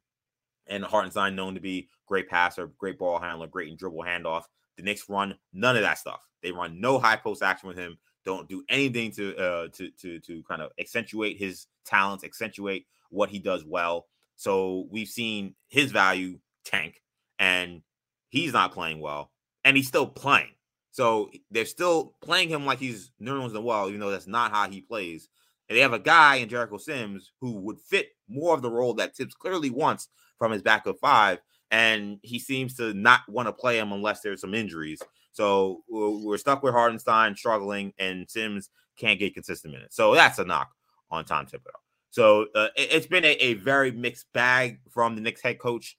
and 0.66 0.84
Hartenstein 0.84 1.34
known 1.34 1.54
to 1.54 1.60
be 1.60 1.88
great 2.06 2.28
passer, 2.28 2.70
great 2.78 2.98
ball 2.98 3.18
handler, 3.18 3.46
great 3.46 3.68
in 3.68 3.76
dribble 3.76 4.04
handoff. 4.04 4.44
The 4.76 4.82
Knicks 4.82 5.08
run 5.08 5.36
none 5.52 5.76
of 5.76 5.82
that 5.82 5.98
stuff. 5.98 6.20
They 6.42 6.52
run 6.52 6.80
no 6.80 6.98
high 6.98 7.16
post 7.16 7.42
action 7.42 7.68
with 7.68 7.78
him. 7.78 7.98
Don't 8.24 8.48
do 8.48 8.62
anything 8.68 9.10
to 9.12 9.36
uh, 9.36 9.68
to 9.72 9.90
to 10.02 10.20
to 10.20 10.42
kind 10.44 10.62
of 10.62 10.70
accentuate 10.78 11.38
his 11.38 11.66
talents, 11.86 12.22
accentuate 12.22 12.86
what 13.08 13.30
he 13.30 13.38
does 13.38 13.64
well. 13.64 14.06
So 14.36 14.86
we've 14.90 15.08
seen 15.08 15.54
his 15.68 15.90
value 15.90 16.38
tank, 16.64 17.02
and 17.38 17.82
he's 18.28 18.52
not 18.52 18.72
playing 18.72 19.00
well, 19.00 19.32
and 19.64 19.76
he's 19.76 19.88
still 19.88 20.06
playing. 20.06 20.50
So 20.92 21.30
they're 21.50 21.66
still 21.66 22.14
playing 22.20 22.48
him 22.48 22.66
like 22.66 22.78
he's 22.78 23.10
the 23.18 23.60
well, 23.62 23.88
even 23.88 24.00
though 24.00 24.10
that's 24.10 24.26
not 24.26 24.50
how 24.50 24.68
he 24.68 24.80
plays. 24.80 25.28
And 25.70 25.76
they 25.76 25.82
have 25.82 25.92
a 25.92 26.00
guy 26.00 26.36
in 26.36 26.48
Jericho 26.48 26.78
Sims 26.78 27.30
who 27.40 27.52
would 27.60 27.78
fit 27.78 28.08
more 28.28 28.54
of 28.54 28.60
the 28.60 28.70
role 28.70 28.92
that 28.94 29.16
Thibs 29.16 29.34
clearly 29.34 29.70
wants 29.70 30.08
from 30.36 30.50
his 30.50 30.62
backup 30.62 30.96
five. 31.00 31.38
And 31.70 32.18
he 32.22 32.40
seems 32.40 32.74
to 32.74 32.92
not 32.92 33.20
want 33.28 33.46
to 33.46 33.52
play 33.52 33.78
him 33.78 33.92
unless 33.92 34.20
there's 34.20 34.40
some 34.40 34.52
injuries. 34.52 35.00
So 35.30 35.84
we're 35.88 36.38
stuck 36.38 36.64
with 36.64 36.74
Hartenstein 36.74 37.36
struggling, 37.36 37.92
and 38.00 38.28
Sims 38.28 38.70
can't 38.98 39.20
get 39.20 39.32
consistent 39.32 39.72
minutes. 39.72 39.94
So 39.94 40.12
that's 40.12 40.40
a 40.40 40.44
knock 40.44 40.72
on 41.08 41.24
Tom 41.24 41.46
Thibodeau. 41.46 41.78
So 42.10 42.46
uh, 42.56 42.68
it, 42.76 42.90
has 42.90 43.06
been 43.06 43.24
a, 43.24 43.34
a, 43.34 43.54
very 43.54 43.92
mixed 43.92 44.26
bag 44.32 44.80
from 44.90 45.14
the 45.14 45.20
Knicks 45.20 45.40
head 45.40 45.60
coach. 45.60 45.96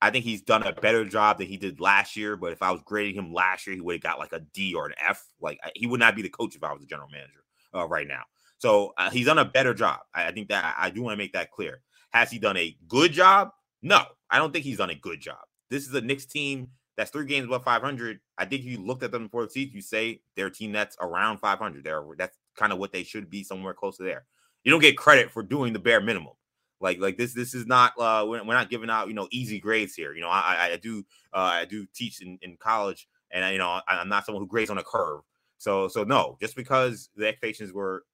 I 0.00 0.10
think 0.10 0.24
he's 0.24 0.42
done 0.42 0.64
a 0.64 0.72
better 0.72 1.04
job 1.04 1.38
than 1.38 1.46
he 1.46 1.56
did 1.56 1.78
last 1.78 2.16
year. 2.16 2.36
But 2.36 2.50
if 2.50 2.60
I 2.60 2.72
was 2.72 2.80
grading 2.84 3.14
him 3.14 3.32
last 3.32 3.68
year, 3.68 3.76
he 3.76 3.80
would 3.80 3.94
have 3.94 4.02
got 4.02 4.18
like 4.18 4.32
a 4.32 4.40
D 4.40 4.74
or 4.74 4.86
an 4.86 4.94
F. 5.00 5.24
Like 5.40 5.60
he 5.76 5.86
would 5.86 6.00
not 6.00 6.16
be 6.16 6.22
the 6.22 6.28
coach 6.28 6.56
if 6.56 6.64
I 6.64 6.72
was 6.72 6.80
the 6.80 6.88
general 6.88 7.08
manager 7.08 7.44
uh, 7.72 7.86
right 7.86 8.08
now. 8.08 8.22
So 8.62 8.92
uh, 8.96 9.10
he's 9.10 9.26
done 9.26 9.40
a 9.40 9.44
better 9.44 9.74
job. 9.74 9.98
I, 10.14 10.28
I 10.28 10.30
think 10.30 10.46
that 10.50 10.76
I 10.78 10.88
do 10.88 11.02
want 11.02 11.14
to 11.14 11.16
make 11.16 11.32
that 11.32 11.50
clear. 11.50 11.80
Has 12.10 12.30
he 12.30 12.38
done 12.38 12.56
a 12.56 12.76
good 12.86 13.12
job? 13.12 13.50
No, 13.82 14.04
I 14.30 14.38
don't 14.38 14.52
think 14.52 14.64
he's 14.64 14.76
done 14.76 14.90
a 14.90 14.94
good 14.94 15.20
job. 15.20 15.40
This 15.68 15.84
is 15.84 15.92
a 15.94 16.00
Knicks 16.00 16.26
team 16.26 16.68
that's 16.96 17.10
three 17.10 17.26
games 17.26 17.46
above 17.46 17.64
500. 17.64 18.20
I 18.38 18.44
think 18.44 18.62
you 18.62 18.78
looked 18.78 19.02
at 19.02 19.10
them 19.10 19.24
before 19.24 19.42
the 19.42 19.50
season, 19.50 19.74
you 19.74 19.82
say 19.82 20.20
they're 20.36 20.46
a 20.46 20.52
team 20.52 20.70
that's 20.70 20.96
around 21.00 21.38
500. 21.38 21.82
They're, 21.82 22.04
that's 22.16 22.38
kind 22.56 22.72
of 22.72 22.78
what 22.78 22.92
they 22.92 23.02
should 23.02 23.28
be, 23.28 23.42
somewhere 23.42 23.74
close 23.74 23.96
to 23.96 24.04
there. 24.04 24.26
You 24.62 24.70
don't 24.70 24.80
get 24.80 24.96
credit 24.96 25.32
for 25.32 25.42
doing 25.42 25.72
the 25.72 25.80
bare 25.80 26.00
minimum. 26.00 26.34
Like 26.80 27.00
like 27.00 27.16
this 27.16 27.32
this 27.32 27.54
is 27.54 27.66
not 27.66 27.92
uh 27.98 28.24
we're, 28.28 28.44
we're 28.44 28.54
not 28.54 28.68
giving 28.70 28.90
out 28.90 29.06
you 29.06 29.14
know 29.14 29.28
easy 29.30 29.58
grades 29.58 29.94
here. 29.94 30.14
You 30.14 30.20
know 30.20 30.28
I 30.28 30.70
I 30.72 30.76
do 30.76 31.04
uh, 31.32 31.38
I 31.38 31.64
do 31.64 31.86
teach 31.94 32.20
in, 32.20 32.38
in 32.42 32.56
college 32.56 33.08
and 33.32 33.44
I, 33.44 33.52
you 33.52 33.58
know 33.58 33.80
I'm 33.86 34.08
not 34.08 34.26
someone 34.26 34.42
who 34.42 34.48
grades 34.48 34.70
on 34.70 34.78
a 34.78 34.84
curve. 34.84 35.20
So 35.58 35.86
so 35.86 36.02
no, 36.02 36.36
just 36.40 36.56
because 36.56 37.08
the 37.14 37.28
expectations 37.28 37.72
were 37.72 38.04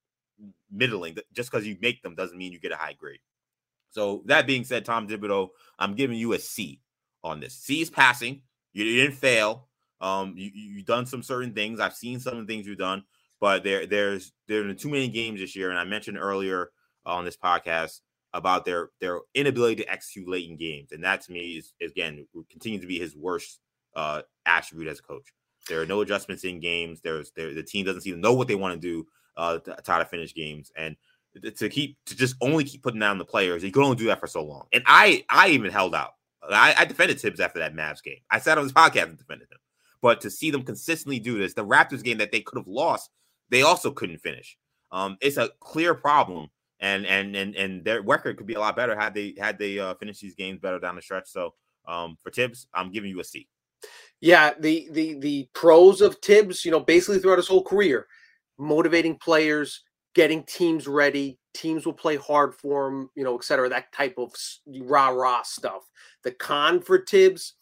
middling, 0.71 1.17
just 1.33 1.51
because 1.51 1.65
you 1.65 1.77
make 1.81 2.01
them 2.01 2.15
doesn't 2.15 2.37
mean 2.37 2.51
you 2.51 2.59
get 2.59 2.71
a 2.71 2.77
high 2.77 2.93
grade. 2.93 3.19
So 3.91 4.23
that 4.25 4.47
being 4.47 4.63
said, 4.63 4.85
Tom 4.85 5.07
Thibodeau, 5.07 5.49
I'm 5.77 5.95
giving 5.95 6.17
you 6.17 6.33
a 6.33 6.39
C 6.39 6.81
on 7.23 7.39
this. 7.39 7.55
C 7.55 7.81
is 7.81 7.89
passing. 7.89 8.41
You, 8.73 8.85
you 8.85 9.01
didn't 9.01 9.17
fail. 9.17 9.67
Um, 10.01 10.33
you 10.37 10.51
you've 10.53 10.85
done 10.85 11.05
some 11.05 11.23
certain 11.23 11.53
things. 11.53 11.79
I've 11.79 11.95
seen 11.95 12.19
some 12.19 12.37
of 12.37 12.47
the 12.47 12.53
things 12.53 12.65
you've 12.65 12.77
done, 12.77 13.03
but 13.41 13.63
there 13.63 13.85
there's 13.85 14.31
there 14.47 14.73
too 14.73 14.89
many 14.89 15.09
games 15.09 15.39
this 15.39 15.55
year. 15.55 15.71
And 15.71 15.79
I 15.79 15.83
mentioned 15.83 16.17
earlier 16.17 16.69
on 17.05 17.25
this 17.25 17.37
podcast 17.37 17.99
about 18.33 18.63
their 18.63 18.91
their 19.01 19.19
inability 19.33 19.83
to 19.83 19.91
execute 19.91 20.29
late 20.29 20.49
in 20.49 20.55
games, 20.55 20.91
and 20.91 21.03
that 21.03 21.21
to 21.21 21.31
me 21.31 21.57
is 21.57 21.73
again 21.81 22.25
continues 22.49 22.81
to 22.81 22.87
be 22.87 22.99
his 22.99 23.15
worst 23.15 23.59
uh, 23.95 24.21
attribute 24.45 24.87
as 24.87 24.99
a 24.99 25.03
coach. 25.03 25.33
There 25.67 25.81
are 25.81 25.85
no 25.85 26.01
adjustments 26.01 26.45
in 26.45 26.59
games. 26.59 27.01
There's 27.01 27.31
there, 27.35 27.53
the 27.53 27.63
team 27.63 27.85
doesn't 27.85 28.01
seem 28.01 28.15
to 28.15 28.21
know 28.21 28.33
what 28.33 28.47
they 28.47 28.55
want 28.55 28.75
to 28.75 28.79
do 28.79 29.05
uh, 29.37 29.59
to 29.59 29.75
to 29.83 30.05
finish 30.05 30.33
games, 30.33 30.71
and 30.75 30.95
to 31.55 31.69
keep 31.69 31.97
to 32.05 32.15
just 32.15 32.35
only 32.41 32.63
keep 32.63 32.83
putting 32.83 32.99
down 32.99 33.17
the 33.17 33.25
players. 33.25 33.63
You 33.63 33.71
can 33.71 33.83
only 33.83 33.95
do 33.95 34.05
that 34.05 34.19
for 34.19 34.27
so 34.27 34.43
long. 34.43 34.67
And 34.73 34.83
I 34.85 35.25
I 35.29 35.49
even 35.49 35.71
held 35.71 35.95
out. 35.95 36.13
I, 36.43 36.73
I 36.77 36.85
defended 36.85 37.19
Thibs 37.19 37.39
after 37.39 37.59
that 37.59 37.75
Mavs 37.75 38.01
game. 38.01 38.19
I 38.31 38.39
sat 38.39 38.57
on 38.57 38.63
this 38.63 38.73
podcast 38.73 39.09
and 39.09 39.17
defended 39.17 39.47
him. 39.51 39.59
But 40.01 40.21
to 40.21 40.29
see 40.29 40.49
them 40.49 40.63
consistently 40.63 41.19
do 41.19 41.37
this, 41.37 41.53
the 41.53 41.65
Raptors 41.65 42.03
game 42.03 42.17
that 42.19 42.31
they 42.31 42.39
could 42.39 42.57
have 42.57 42.67
lost, 42.67 43.09
they 43.49 43.63
also 43.63 43.91
couldn't 43.91 44.19
finish. 44.19 44.57
Um, 44.91 45.17
it's 45.21 45.37
a 45.37 45.49
clear 45.59 45.93
problem, 45.93 46.47
and 46.79 47.05
and 47.05 47.35
and 47.35 47.55
and 47.55 47.83
their 47.83 48.01
record 48.01 48.37
could 48.37 48.47
be 48.47 48.53
a 48.53 48.59
lot 48.59 48.75
better 48.75 48.95
had 48.95 49.13
they 49.13 49.35
had 49.37 49.59
they 49.59 49.77
uh, 49.79 49.93
finished 49.95 50.21
these 50.21 50.35
games 50.35 50.59
better 50.59 50.79
down 50.79 50.95
the 50.95 51.01
stretch. 51.01 51.27
So 51.27 51.53
um, 51.87 52.17
for 52.23 52.31
Thibs, 52.31 52.67
I'm 52.73 52.91
giving 52.91 53.09
you 53.09 53.19
a 53.19 53.23
C. 53.23 53.47
Yeah, 54.21 54.53
the 54.59 54.87
the 54.91 55.19
the 55.19 55.49
pros 55.53 56.01
of 56.01 56.17
Thibs, 56.23 56.65
you 56.65 56.71
know, 56.71 56.79
basically 56.79 57.19
throughout 57.19 57.37
his 57.37 57.47
whole 57.47 57.63
career, 57.63 58.07
motivating 58.59 59.17
players, 59.17 59.83
getting 60.13 60.43
teams 60.43 60.87
ready. 60.87 61.39
Teams 61.53 61.85
will 61.85 61.93
play 61.93 62.17
hard 62.17 62.53
for 62.53 62.87
him, 62.87 63.09
you 63.15 63.23
know, 63.23 63.35
et 63.35 63.43
cetera. 63.43 63.69
That 63.69 63.91
type 63.93 64.15
of 64.17 64.31
rah 64.81 65.09
rah 65.09 65.41
stuff. 65.43 65.83
The 66.23 66.31
con 66.31 66.81
for 66.81 67.03
Thibs, 67.05 67.53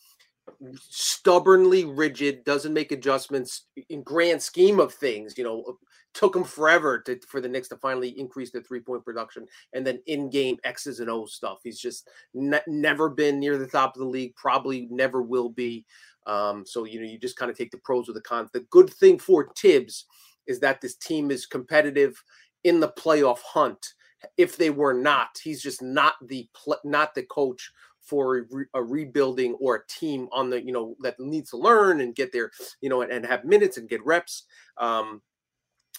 stubbornly 0.75 1.86
rigid, 1.86 2.44
doesn't 2.44 2.74
make 2.74 2.92
adjustments 2.92 3.68
in 3.89 4.04
grand 4.04 4.42
scheme 4.42 4.80
of 4.80 4.94
things. 4.94 5.38
You 5.38 5.44
know, 5.44 5.77
took 6.13 6.36
him 6.36 6.44
forever 6.44 7.00
to, 7.00 7.20
for 7.30 7.39
the 7.39 7.48
Knicks 7.48 7.68
to 7.70 7.77
finally 7.77 8.10
increase 8.20 8.51
their 8.51 8.63
three 8.63 8.80
point 8.80 9.06
production, 9.06 9.46
and 9.74 9.86
then 9.86 10.01
in 10.08 10.30
game 10.30 10.58
X's 10.63 11.00
and 11.00 11.10
O's 11.10 11.34
stuff. 11.34 11.60
He's 11.63 11.80
just 11.80 12.10
ne- 12.34 12.60
never 12.68 13.10
been 13.10 13.39
near 13.39 13.58
the 13.58 13.68
top 13.68 13.96
of 13.96 14.00
the 14.00 14.08
league. 14.08 14.36
Probably 14.36 14.88
never 14.89 15.22
will 15.22 15.50
be. 15.50 15.86
Um, 16.25 16.66
so 16.66 16.84
you 16.84 17.00
know, 17.00 17.08
you 17.08 17.18
just 17.20 17.38
kind 17.38 17.50
of 17.51 17.58
take 17.58 17.72
the 17.72 17.77
pros 17.77 18.08
with 18.08 18.16
the 18.16 18.22
cons. 18.22 18.50
The 18.51 18.66
good 18.70 18.89
thing 18.89 19.20
for 19.20 19.50
Thibs 19.58 20.06
is 20.48 20.60
that 20.60 20.82
this 20.82 20.96
team 20.96 21.32
is 21.32 21.46
competitive 21.46 22.22
in 22.63 22.80
the 22.80 22.89
playoff 22.89 23.39
hunt. 23.39 23.94
If 24.38 24.58
they 24.58 24.70
were 24.70 24.94
not, 24.94 25.30
he's 25.44 25.62
just 25.62 25.82
not 25.82 26.16
the 26.25 26.50
not 26.84 27.13
the 27.13 27.24
coach 27.24 27.72
for 28.01 28.38
a, 28.38 28.42
re- 28.50 28.66
a, 28.74 28.82
rebuilding 28.82 29.54
or 29.60 29.75
a 29.75 29.88
team 29.88 30.27
on 30.32 30.50
the 30.50 30.63
you 30.63 30.72
know 30.72 30.96
that 31.01 31.20
needs 31.20 31.50
to 31.51 31.58
learn 31.58 32.01
and 32.01 32.16
get 32.16 32.32
there 32.32 32.51
you 32.82 32.89
know 32.89 33.01
and, 33.01 33.12
and 33.12 33.25
have 33.25 33.46
minutes 33.46 33.77
and 33.77 33.89
get 33.89 34.04
reps. 34.06 34.44
Um, 34.77 35.22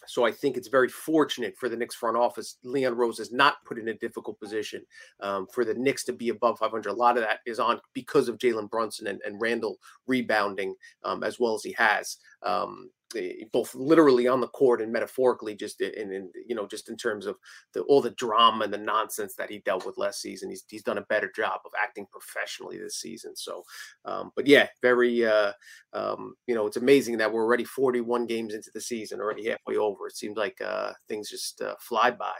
so 0.06 0.24
I 0.24 0.30
think 0.30 0.56
it's 0.56 0.68
very 0.68 0.88
fortunate 0.88 1.56
for 1.56 1.68
the 1.68 1.76
Knicks 1.76 1.94
front 1.94 2.16
office. 2.16 2.56
Leon 2.62 2.94
Rose 2.94 3.18
is 3.18 3.32
not 3.32 3.64
put 3.64 3.78
in 3.78 3.88
a 3.88 3.94
difficult 3.94 4.38
position 4.38 4.84
um, 5.20 5.46
for 5.52 5.64
the 5.64 5.74
Knicks 5.74 6.04
to 6.04 6.12
be 6.12 6.28
above 6.28 6.58
500. 6.58 6.88
A 6.88 6.92
lot 6.92 7.16
of 7.16 7.24
that 7.24 7.40
is 7.46 7.58
on 7.58 7.80
because 7.94 8.28
of 8.28 8.38
Jalen 8.38 8.70
Brunson 8.70 9.08
and, 9.08 9.20
and 9.24 9.40
Randle 9.40 9.76
rebounding 10.06 10.74
um, 11.04 11.24
as 11.24 11.40
well 11.40 11.54
as 11.54 11.64
he 11.64 11.72
has. 11.76 12.18
Um, 12.42 12.90
Eh, 13.16 13.44
both 13.52 13.74
literally 13.74 14.28
on 14.28 14.40
the 14.40 14.48
court 14.48 14.82
and 14.82 14.92
metaphorically 14.92 15.54
just 15.54 15.80
in, 15.80 16.12
in 16.12 16.30
you 16.46 16.54
know 16.54 16.66
just 16.66 16.90
in 16.90 16.96
terms 16.96 17.24
of 17.24 17.36
the 17.72 17.80
all 17.82 18.02
the 18.02 18.10
drama 18.10 18.64
and 18.64 18.72
the 18.72 18.78
nonsense 18.78 19.34
that 19.34 19.50
he 19.50 19.60
dealt 19.60 19.86
with 19.86 19.96
last 19.96 20.20
season. 20.20 20.50
He's, 20.50 20.64
he's 20.68 20.82
done 20.82 20.98
a 20.98 21.06
better 21.08 21.30
job 21.34 21.60
of 21.64 21.72
acting 21.80 22.06
professionally 22.10 22.78
this 22.78 23.00
season. 23.00 23.34
So 23.34 23.62
um, 24.04 24.30
but 24.36 24.46
yeah 24.46 24.66
very 24.82 25.24
uh, 25.24 25.52
um, 25.94 26.34
you 26.46 26.54
know 26.54 26.66
it's 26.66 26.76
amazing 26.76 27.16
that 27.18 27.32
we're 27.32 27.44
already 27.44 27.64
41 27.64 28.26
games 28.26 28.52
into 28.52 28.70
the 28.74 28.80
season 28.80 29.20
already 29.20 29.48
halfway 29.48 29.76
over. 29.76 30.06
It 30.06 30.16
seems 30.16 30.36
like 30.36 30.60
uh, 30.60 30.92
things 31.08 31.30
just 31.30 31.62
uh, 31.62 31.76
fly 31.80 32.10
by. 32.10 32.36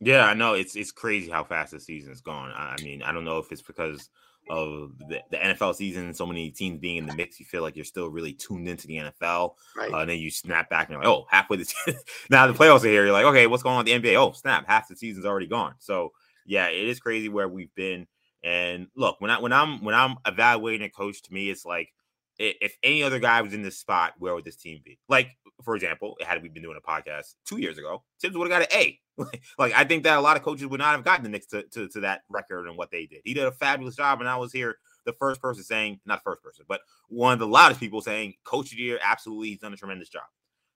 Yeah 0.00 0.26
i 0.26 0.34
know. 0.34 0.52
It's 0.52 0.76
it's 0.76 0.92
crazy 0.92 1.30
how 1.30 1.44
fast 1.44 1.72
the 1.72 1.80
season 1.80 2.12
is 2.12 2.20
gone. 2.20 2.52
I 2.54 2.76
mean 2.82 3.02
i 3.02 3.12
don't 3.12 3.24
know 3.24 3.38
if 3.38 3.50
it's 3.50 3.62
because 3.62 4.10
of 4.48 4.92
the, 5.08 5.20
the, 5.30 5.36
NFL 5.36 5.74
season, 5.74 6.14
so 6.14 6.26
many 6.26 6.50
teams 6.50 6.78
being 6.78 6.96
in 6.96 7.06
the 7.06 7.14
mix, 7.14 7.40
you 7.40 7.46
feel 7.46 7.62
like 7.62 7.76
you're 7.76 7.84
still 7.84 8.08
really 8.08 8.32
tuned 8.32 8.68
into 8.68 8.86
the 8.86 8.96
NFL. 8.96 9.54
Right. 9.76 9.92
Uh, 9.92 9.98
and 9.98 10.10
then 10.10 10.18
you 10.18 10.30
snap 10.30 10.70
back 10.70 10.88
and 10.88 10.94
you're 10.94 11.02
like, 11.02 11.08
oh, 11.08 11.26
halfway 11.30 11.56
the 11.58 11.96
now 12.30 12.46
the 12.46 12.52
playoffs 12.52 12.84
are 12.84 12.88
here. 12.88 13.04
You're 13.04 13.12
like, 13.12 13.26
okay, 13.26 13.46
what's 13.46 13.62
going 13.62 13.76
on 13.76 13.84
with 13.84 13.86
the 13.86 14.08
NBA? 14.08 14.16
Oh, 14.16 14.32
snap, 14.32 14.66
half 14.66 14.88
the 14.88 14.96
season's 14.96 15.26
already 15.26 15.46
gone. 15.46 15.74
So 15.78 16.12
yeah, 16.46 16.68
it 16.68 16.88
is 16.88 17.00
crazy 17.00 17.28
where 17.28 17.48
we've 17.48 17.74
been. 17.74 18.06
And 18.44 18.86
look, 18.94 19.20
when 19.20 19.30
I 19.30 19.40
when 19.40 19.52
I'm 19.52 19.82
when 19.82 19.94
I'm 19.94 20.16
evaluating 20.24 20.86
a 20.86 20.90
coach, 20.90 21.22
to 21.22 21.32
me, 21.32 21.50
it's 21.50 21.64
like 21.64 21.92
if 22.38 22.76
any 22.82 23.02
other 23.02 23.18
guy 23.18 23.40
was 23.40 23.54
in 23.54 23.62
this 23.62 23.78
spot, 23.78 24.14
where 24.18 24.34
would 24.34 24.44
this 24.44 24.56
team 24.56 24.80
be? 24.84 24.98
Like, 25.08 25.30
for 25.62 25.74
example, 25.74 26.16
had 26.20 26.42
we 26.42 26.48
been 26.48 26.62
doing 26.62 26.78
a 26.78 26.90
podcast 26.90 27.34
two 27.46 27.58
years 27.58 27.78
ago, 27.78 28.02
Thibs 28.20 28.36
would 28.36 28.50
have 28.50 28.60
got 28.60 28.72
an 28.72 28.78
A. 28.78 29.00
like, 29.58 29.72
I 29.74 29.84
think 29.84 30.04
that 30.04 30.18
a 30.18 30.20
lot 30.20 30.36
of 30.36 30.42
coaches 30.42 30.66
would 30.66 30.80
not 30.80 30.94
have 30.94 31.04
gotten 31.04 31.24
the 31.24 31.30
Knicks 31.30 31.46
to, 31.46 31.62
to, 31.72 31.88
to, 31.88 32.00
that 32.00 32.22
record 32.28 32.66
and 32.66 32.76
what 32.76 32.90
they 32.90 33.06
did. 33.06 33.20
He 33.24 33.32
did 33.32 33.44
a 33.44 33.52
fabulous 33.52 33.96
job, 33.96 34.20
and 34.20 34.28
I 34.28 34.36
was 34.36 34.52
here 34.52 34.76
the 35.06 35.14
first 35.14 35.40
person 35.40 35.64
saying, 35.64 36.00
not 36.04 36.22
first 36.22 36.42
person, 36.42 36.66
but 36.68 36.80
one 37.08 37.32
of 37.32 37.38
the 37.38 37.46
loudest 37.46 37.80
people 37.80 38.02
saying, 38.02 38.34
Coach 38.44 38.72
of 38.72 38.76
the 38.76 38.82
year, 38.82 38.98
absolutely, 39.02 39.48
he's 39.48 39.58
done 39.58 39.72
a 39.72 39.76
tremendous 39.76 40.10
job. 40.10 40.24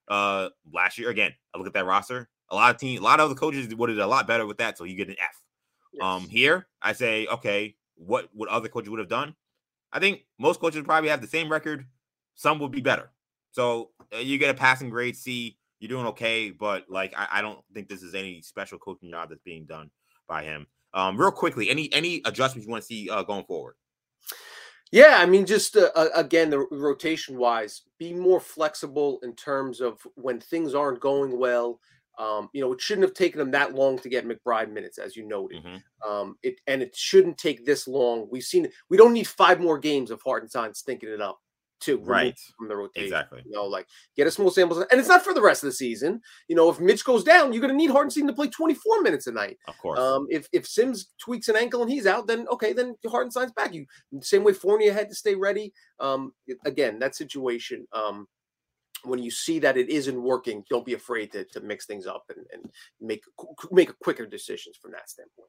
Uh, 0.09 0.49
last 0.73 0.99
year, 0.99 1.11
again, 1.11 1.33
I 1.55 1.59
look 1.59 1.67
at 1.67 1.75
that 1.75 1.85
roster. 1.85 2.31
A 2.49 2.55
lot 2.55 2.75
of 2.75 2.81
team, 2.81 3.01
a 3.01 3.05
lot 3.05 3.21
of 3.21 3.29
the 3.29 3.37
coaches 3.37 3.73
would 3.75 3.89
have 3.91 3.99
did 3.99 4.03
a 4.03 4.09
lot 4.09 4.27
better 4.27 4.47
with 4.47 4.59
that, 4.59 4.79
so 4.79 4.85
you 4.85 4.97
get 4.97 5.09
an 5.09 5.17
F. 5.21 5.37
Yes. 5.93 6.03
Um, 6.03 6.29
here 6.29 6.67
I 6.81 6.93
say, 6.95 7.27
okay, 7.27 7.77
what 7.97 8.29
what 8.33 8.49
other 8.49 8.69
coaches 8.69 8.91
would 8.91 8.99
have 8.99 9.09
done? 9.09 9.35
I 9.93 9.99
think 9.99 10.23
most 10.39 10.61
coaches 10.61 10.83
probably 10.85 11.11
have 11.11 11.21
the 11.21 11.27
same 11.27 11.51
record. 11.51 11.87
Some 12.35 12.59
would 12.61 12.71
be 12.71 12.81
better. 12.81 13.11
So 13.53 13.91
uh, 14.15 14.19
you 14.19 14.39
get 14.39 14.51
a 14.51 14.55
passing 14.55 14.91
grade 14.91 15.17
C. 15.17 15.59
You're 15.81 15.89
doing 15.89 16.07
okay, 16.07 16.51
but 16.51 16.85
like 16.89 17.15
I, 17.17 17.27
I, 17.33 17.43
don't 17.43 17.59
think 17.73 17.89
this 17.89 18.03
is 18.03 18.15
any 18.15 18.43
special 18.43 18.79
coaching 18.79 19.11
job 19.11 19.31
that's 19.31 19.41
being 19.43 19.65
done 19.65 19.91
by 20.29 20.45
him. 20.45 20.67
Um, 20.93 21.17
real 21.17 21.31
quickly, 21.31 21.71
any 21.71 21.93
any 21.93 22.21
adjustments 22.27 22.67
you 22.67 22.71
want 22.71 22.83
to 22.83 22.87
see 22.87 23.09
uh, 23.09 23.23
going 23.23 23.45
forward? 23.45 23.75
Yeah, 24.93 25.19
I 25.19 25.27
mean, 25.27 25.47
just 25.47 25.77
uh, 25.77 25.91
again, 26.15 26.51
the 26.51 26.67
rotation 26.71 27.39
wise, 27.39 27.83
be 27.99 28.13
more 28.13 28.41
flexible 28.41 29.21
in 29.23 29.35
terms 29.37 29.81
of 29.81 30.01
when 30.17 30.41
things 30.41 30.75
aren't 30.75 31.01
going 31.01 31.39
well. 31.39 31.81
Um, 32.21 32.51
you 32.53 32.61
know, 32.61 32.73
it 32.73 32.81
shouldn't 32.81 33.07
have 33.07 33.15
taken 33.15 33.39
them 33.39 33.51
that 33.53 33.75
long 33.75 33.99
to 34.01 34.09
get 34.11 34.29
McBride 34.29 34.71
minutes, 34.71 34.99
as 34.99 35.17
you 35.17 35.27
noted. 35.27 35.65
Mm-hmm. 35.65 36.11
Um, 36.11 36.37
it 36.43 36.61
and 36.67 36.83
it 36.83 36.95
shouldn't 36.95 37.39
take 37.39 37.65
this 37.65 37.89
long. 37.89 38.29
We've 38.31 38.43
seen 38.43 38.69
we 38.91 38.99
don't 38.99 39.15
need 39.15 39.27
five 39.27 39.59
more 39.59 39.79
games 39.79 40.11
of 40.11 40.21
Hartenstein 40.23 40.75
stinking 40.75 41.09
it 41.09 41.23
up 41.23 41.39
to 41.81 41.97
right 41.99 42.39
from 42.59 42.69
the 42.69 42.77
rotation. 42.77 43.05
Exactly. 43.05 43.43
You 43.47 43.53
know, 43.53 43.65
like 43.65 43.87
get 44.17 44.27
a 44.27 44.31
small 44.31 44.51
sample, 44.51 44.81
and 44.83 45.01
it's 45.01 45.09
not 45.09 45.25
for 45.25 45.33
the 45.33 45.41
rest 45.41 45.63
of 45.63 45.69
the 45.69 45.73
season. 45.75 46.21
You 46.47 46.57
know, 46.57 46.69
if 46.69 46.79
Mitch 46.79 47.07
goes 47.07 47.25
down, 47.25 47.55
you're 47.55 47.63
going 47.63 47.73
to 47.73 47.77
need 47.77 47.91
Hartenstein 47.91 48.27
to 48.27 48.35
play 48.35 48.49
24 48.49 49.01
minutes 49.01 49.27
a 49.27 49.33
night. 49.33 49.57
Of 49.67 49.79
course. 49.79 49.99
Um, 49.99 50.27
if 50.29 50.47
if 50.53 50.67
Sims 50.67 51.13
tweaks 51.19 51.49
an 51.49 51.57
ankle 51.57 51.81
and 51.81 51.91
he's 51.91 52.07
out, 52.07 52.27
then 52.27 52.47
okay, 52.49 52.75
then 52.75 52.97
Hartenstein's 53.07 53.53
back. 53.53 53.73
You 53.73 53.87
same 54.21 54.45
way 54.45 54.53
Fournier 54.53 54.93
had 54.93 55.09
to 55.09 55.15
stay 55.15 55.35
ready. 55.35 55.73
Um, 55.99 56.33
again, 56.67 56.99
that 56.99 57.17
situation. 57.17 57.87
Um, 57.95 58.27
when 59.05 59.19
you 59.23 59.31
see 59.31 59.59
that 59.61 59.77
it 59.77 59.89
isn't 59.89 60.23
working, 60.23 60.65
don't 60.69 60.85
be 60.85 60.95
afraid 60.95 61.33
to, 61.33 61.45
to 61.45 61.61
mix 61.61 61.87
things 61.87 62.07
up 62.07 62.25
and, 62.35 62.47
and 62.53 62.71
make 63.01 63.23
make 63.71 63.99
quicker 64.01 64.27
decisions 64.27 64.77
from 64.77 64.93
that 64.93 65.09
standpoint. 65.11 65.49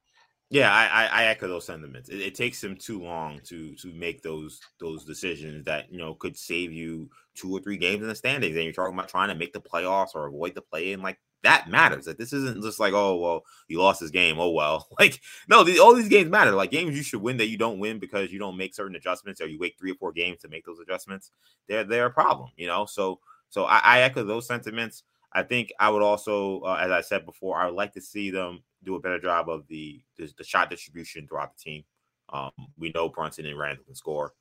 Yeah, 0.52 0.70
I, 0.70 1.06
I, 1.06 1.26
echo 1.28 1.48
those 1.48 1.66
sentiments. 1.66 2.10
It, 2.10 2.20
it, 2.20 2.36
takes 2.36 2.60
them 2.60 2.76
too 2.76 3.02
long 3.02 3.40
to 3.46 3.74
to 3.76 3.94
make 3.94 4.22
those 4.22 4.60
those 4.82 5.06
decisions 5.06 5.64
that 5.64 5.90
you 5.90 5.98
know 5.98 6.14
could 6.14 6.38
save 6.38 6.74
you 6.74 7.10
two 7.36 7.54
or 7.54 7.62
three 7.62 7.78
games 7.78 8.02
in 8.02 8.10
the 8.10 8.16
standings. 8.16 8.58
And 8.58 8.66
you're 8.66 8.74
talking 8.74 8.94
about 8.94 9.08
trying 9.08 9.30
to 9.30 9.36
make 9.36 9.54
the 9.54 9.62
playoffs 9.62 10.14
or 10.14 10.28
avoid 10.28 10.54
the 10.54 10.62
play 10.62 10.92
in 10.92 11.02
like 11.02 11.20
that 11.44 11.70
matters. 11.70 12.04
That 12.04 12.18
this 12.18 12.34
isn't 12.34 12.62
just 12.62 12.82
like, 12.82 12.92
oh 12.94 13.16
well, 13.16 13.44
he 13.70 13.78
lost 13.78 14.02
his 14.02 14.12
game. 14.12 14.40
Oh 14.40 14.50
well, 14.50 14.90
like 15.00 15.22
no, 15.48 15.60
all 15.82 15.96
these 15.96 16.10
games 16.10 16.30
matter. 16.30 16.52
Like 16.52 16.72
games 16.72 16.98
you 16.98 17.04
should 17.04 17.22
win 17.22 17.38
that 17.38 17.48
you 17.48 17.58
don't 17.58 17.80
win 17.80 17.98
because 17.98 18.30
you 18.30 18.40
don't 18.40 18.58
make 18.58 18.76
certain 18.76 18.98
adjustments 18.98 19.40
or 19.40 19.48
you 19.48 19.58
wait 19.58 19.80
three 19.80 19.92
or 19.92 19.96
four 19.96 20.12
games 20.12 20.42
to 20.42 20.50
make 20.50 20.66
those 20.66 20.80
adjustments. 20.80 21.32
They're 21.70 21.86
they're 21.86 22.08
a 22.08 22.12
problem, 22.12 22.50
you 22.58 22.68
know. 22.68 22.86
So 22.86 23.22
so 23.52 23.66
I, 23.66 23.80
I 23.84 24.02
echo 24.02 24.24
those 24.24 24.48
sentiments. 24.48 25.04
I 25.34 25.44
think 25.44 25.72
I 25.80 25.90
would 25.90 26.02
also, 26.02 26.62
uh, 26.62 26.80
as 26.82 26.92
I 26.92 27.02
said 27.02 27.26
before, 27.26 27.58
I 27.58 27.68
would 27.68 27.76
like 27.76 27.94
to 27.94 28.02
see 28.02 28.32
them 28.32 28.64
do 28.84 28.96
a 28.96 29.00
better 29.00 29.20
job 29.20 29.50
of 29.50 29.68
the 29.68 30.02
the, 30.18 30.34
the 30.38 30.44
shot 30.44 30.70
distribution 30.70 31.28
throughout 31.28 31.56
the 31.56 31.62
team. 31.62 31.84
Um, 32.34 32.52
we 32.78 32.92
know 32.96 33.10
Brunson 33.10 33.46
and 33.46 33.60
Randle 33.60 33.86
can 33.86 33.96
score. 33.96 34.34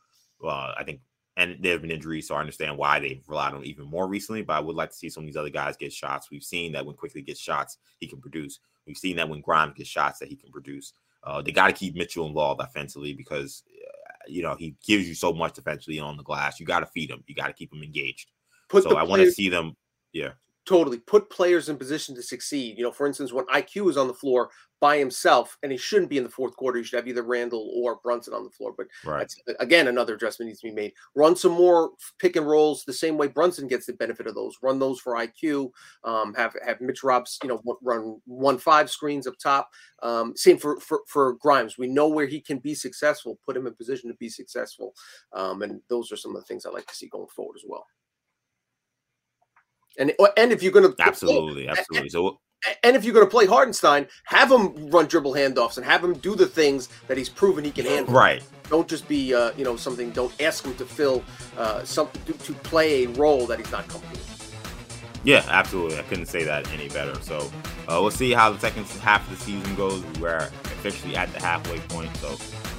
Uh, 0.42 0.72
I 0.78 0.84
think 0.84 1.00
and 1.36 1.56
there 1.60 1.72
have 1.72 1.82
been 1.82 1.90
injuries, 1.90 2.28
so 2.28 2.34
I 2.34 2.40
understand 2.40 2.76
why 2.76 2.98
they've 2.98 3.22
relied 3.26 3.54
on 3.54 3.64
even 3.64 3.86
more 3.86 4.08
recently. 4.08 4.42
But 4.42 4.54
I 4.54 4.60
would 4.60 4.76
like 4.76 4.90
to 4.90 4.96
see 4.96 5.08
some 5.08 5.22
of 5.22 5.26
these 5.26 5.36
other 5.36 5.50
guys 5.50 5.76
get 5.76 5.92
shots. 5.92 6.30
We've 6.30 6.42
seen 6.42 6.72
that 6.72 6.84
when 6.84 6.96
Quickley 6.96 7.22
gets 7.22 7.40
shots, 7.40 7.78
he 7.98 8.06
can 8.06 8.20
produce. 8.20 8.60
We've 8.86 8.96
seen 8.96 9.16
that 9.16 9.28
when 9.28 9.40
Grimes 9.40 9.74
gets 9.74 9.88
shots, 9.88 10.18
that 10.18 10.28
he 10.28 10.36
can 10.36 10.50
produce. 10.50 10.92
Uh, 11.22 11.42
they 11.42 11.52
got 11.52 11.66
to 11.66 11.72
keep 11.72 11.94
Mitchell 11.94 12.26
involved 12.26 12.60
offensively 12.60 13.12
because 13.12 13.62
uh, 13.86 14.28
you 14.28 14.42
know 14.42 14.54
he 14.56 14.76
gives 14.84 15.08
you 15.08 15.14
so 15.14 15.32
much 15.32 15.54
defensively 15.54 15.98
on 15.98 16.16
the 16.16 16.22
glass. 16.22 16.58
You 16.58 16.66
got 16.66 16.80
to 16.80 16.86
feed 16.86 17.10
him. 17.10 17.22
You 17.26 17.34
got 17.34 17.46
to 17.46 17.52
keep 17.52 17.72
him 17.72 17.82
engaged. 17.82 18.30
Put 18.70 18.84
so 18.84 18.96
I 18.96 19.02
want 19.02 19.22
to 19.22 19.30
see 19.30 19.48
them. 19.48 19.76
Yeah 20.12 20.30
totally 20.70 20.98
put 20.98 21.30
players 21.30 21.68
in 21.68 21.76
position 21.76 22.14
to 22.14 22.22
succeed. 22.22 22.78
You 22.78 22.84
know, 22.84 22.92
for 22.92 23.06
instance, 23.06 23.32
when 23.32 23.44
IQ 23.46 23.90
is 23.90 23.96
on 23.96 24.06
the 24.06 24.14
floor 24.14 24.50
by 24.78 24.98
himself, 24.98 25.58
and 25.62 25.72
he 25.72 25.76
shouldn't 25.76 26.08
be 26.08 26.16
in 26.16 26.22
the 26.22 26.30
fourth 26.30 26.56
quarter, 26.56 26.78
you 26.78 26.84
should 26.84 26.96
have 26.96 27.08
either 27.08 27.24
Randle 27.24 27.70
or 27.74 27.96
Brunson 27.96 28.34
on 28.34 28.44
the 28.44 28.50
floor. 28.50 28.72
But 28.76 28.86
right. 29.04 29.30
again, 29.58 29.88
another 29.88 30.14
adjustment 30.14 30.48
needs 30.48 30.60
to 30.60 30.68
be 30.68 30.74
made. 30.74 30.92
Run 31.16 31.34
some 31.34 31.52
more 31.52 31.90
pick 32.20 32.36
and 32.36 32.46
rolls 32.46 32.84
the 32.84 32.92
same 32.92 33.18
way 33.18 33.26
Brunson 33.26 33.66
gets 33.66 33.86
the 33.86 33.94
benefit 33.94 34.28
of 34.28 34.36
those. 34.36 34.56
Run 34.62 34.78
those 34.78 35.00
for 35.00 35.14
IQ. 35.14 35.70
Um, 36.04 36.34
have 36.34 36.54
have 36.64 36.80
Mitch 36.80 37.02
Robs, 37.02 37.38
you 37.42 37.48
know, 37.48 37.60
run 37.82 38.20
one 38.26 38.56
five 38.56 38.90
screens 38.90 39.26
up 39.26 39.34
top. 39.42 39.70
Um, 40.04 40.34
same 40.36 40.56
for, 40.56 40.78
for 40.78 41.00
for 41.08 41.34
Grimes. 41.34 41.78
We 41.78 41.88
know 41.88 42.08
where 42.08 42.26
he 42.26 42.40
can 42.40 42.58
be 42.58 42.74
successful. 42.74 43.38
Put 43.44 43.56
him 43.56 43.66
in 43.66 43.74
position 43.74 44.08
to 44.08 44.16
be 44.16 44.28
successful. 44.28 44.94
Um, 45.32 45.62
and 45.62 45.80
those 45.88 46.12
are 46.12 46.16
some 46.16 46.36
of 46.36 46.40
the 46.40 46.46
things 46.46 46.64
I 46.64 46.70
like 46.70 46.86
to 46.86 46.94
see 46.94 47.08
going 47.08 47.28
forward 47.34 47.56
as 47.56 47.64
well. 47.66 47.86
And 50.00 50.12
and 50.36 50.50
if 50.50 50.62
you're 50.62 50.72
going 50.72 50.90
to 50.90 51.02
absolutely, 51.02 51.64
play, 51.64 51.72
absolutely, 51.78 52.08
so 52.08 52.40
and 52.82 52.96
if 52.96 53.04
you're 53.04 53.14
going 53.14 53.26
to 53.26 53.30
play 53.30 53.46
Hartenstein, 53.46 54.06
have 54.24 54.50
him 54.50 54.90
run 54.90 55.06
dribble 55.06 55.34
handoffs 55.34 55.76
and 55.76 55.84
have 55.86 56.02
him 56.02 56.14
do 56.14 56.34
the 56.34 56.46
things 56.46 56.88
that 57.06 57.16
he's 57.16 57.28
proven 57.28 57.64
he 57.64 57.70
can 57.70 57.86
handle. 57.86 58.12
Right. 58.12 58.42
Don't 58.68 58.88
just 58.88 59.08
be, 59.08 59.34
uh, 59.34 59.52
you 59.56 59.64
know, 59.64 59.76
something. 59.76 60.10
Don't 60.10 60.32
ask 60.42 60.64
him 60.64 60.74
to 60.76 60.84
fill 60.84 61.22
uh, 61.56 61.84
something 61.84 62.22
to, 62.24 62.32
to 62.44 62.52
play 62.52 63.04
a 63.04 63.08
role 63.10 63.46
that 63.46 63.58
he's 63.58 63.70
not 63.70 63.88
comfortable. 63.88 64.18
With. 64.18 65.20
Yeah, 65.24 65.44
absolutely. 65.48 65.98
I 65.98 66.02
couldn't 66.02 66.26
say 66.26 66.44
that 66.44 66.70
any 66.72 66.88
better. 66.88 67.20
So 67.20 67.50
uh, 67.88 67.98
we'll 68.00 68.10
see 68.10 68.32
how 68.32 68.50
the 68.50 68.58
second 68.58 68.86
half 69.02 69.30
of 69.30 69.38
the 69.38 69.44
season 69.44 69.74
goes. 69.74 70.02
We're 70.18 70.50
officially 70.64 71.16
at 71.16 71.32
the 71.32 71.40
halfway 71.40 71.78
point, 71.80 72.14
so 72.18 72.36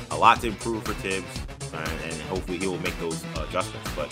a 0.09 0.17
lot 0.17 0.41
to 0.41 0.47
improve 0.47 0.83
for 0.83 0.93
Thibs, 0.95 1.27
and, 1.73 2.01
and 2.03 2.13
hopefully 2.23 2.57
he 2.57 2.67
will 2.67 2.79
make 2.79 2.97
those 2.99 3.23
adjustments. 3.37 3.91
But 3.95 4.11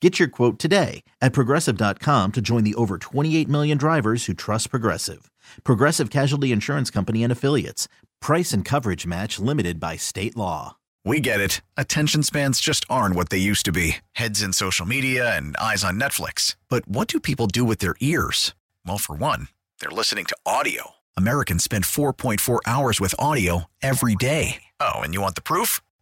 Get 0.00 0.20
your 0.20 0.28
quote 0.28 0.58
today 0.60 1.02
at 1.20 1.32
progressive.com 1.32 2.32
to 2.32 2.40
join 2.40 2.62
the 2.64 2.76
over 2.76 2.98
28 2.98 3.48
million 3.48 3.76
drivers 3.76 4.26
who 4.26 4.34
trust 4.34 4.70
Progressive. 4.70 5.30
Progressive 5.64 6.08
Casualty 6.08 6.52
Insurance 6.52 6.88
Company 6.90 7.22
and 7.24 7.32
Affiliates. 7.32 7.88
Price 8.20 8.52
and 8.52 8.64
coverage 8.64 9.06
match 9.06 9.40
limited 9.40 9.80
by 9.80 9.96
state 9.96 10.36
law. 10.36 10.76
We 11.04 11.20
get 11.20 11.40
it. 11.40 11.62
Attention 11.76 12.22
spans 12.22 12.60
just 12.60 12.84
aren't 12.88 13.16
what 13.16 13.30
they 13.30 13.38
used 13.38 13.64
to 13.64 13.72
be 13.72 13.96
heads 14.12 14.42
in 14.42 14.52
social 14.52 14.86
media 14.86 15.36
and 15.36 15.56
eyes 15.56 15.82
on 15.82 15.98
Netflix. 15.98 16.54
But 16.68 16.86
what 16.86 17.08
do 17.08 17.18
people 17.18 17.46
do 17.46 17.64
with 17.64 17.78
their 17.78 17.96
ears? 18.00 18.54
Well, 18.86 18.98
for 18.98 19.16
one, 19.16 19.48
they're 19.80 19.90
listening 19.90 20.26
to 20.26 20.36
audio. 20.44 20.92
Americans 21.16 21.64
spend 21.64 21.84
4.4 21.84 22.60
hours 22.66 23.00
with 23.00 23.14
audio 23.18 23.64
every 23.82 24.14
day. 24.14 24.62
Oh, 24.80 25.00
and 25.00 25.14
you 25.14 25.20
want 25.22 25.34
the 25.34 25.42
proof? 25.42 25.80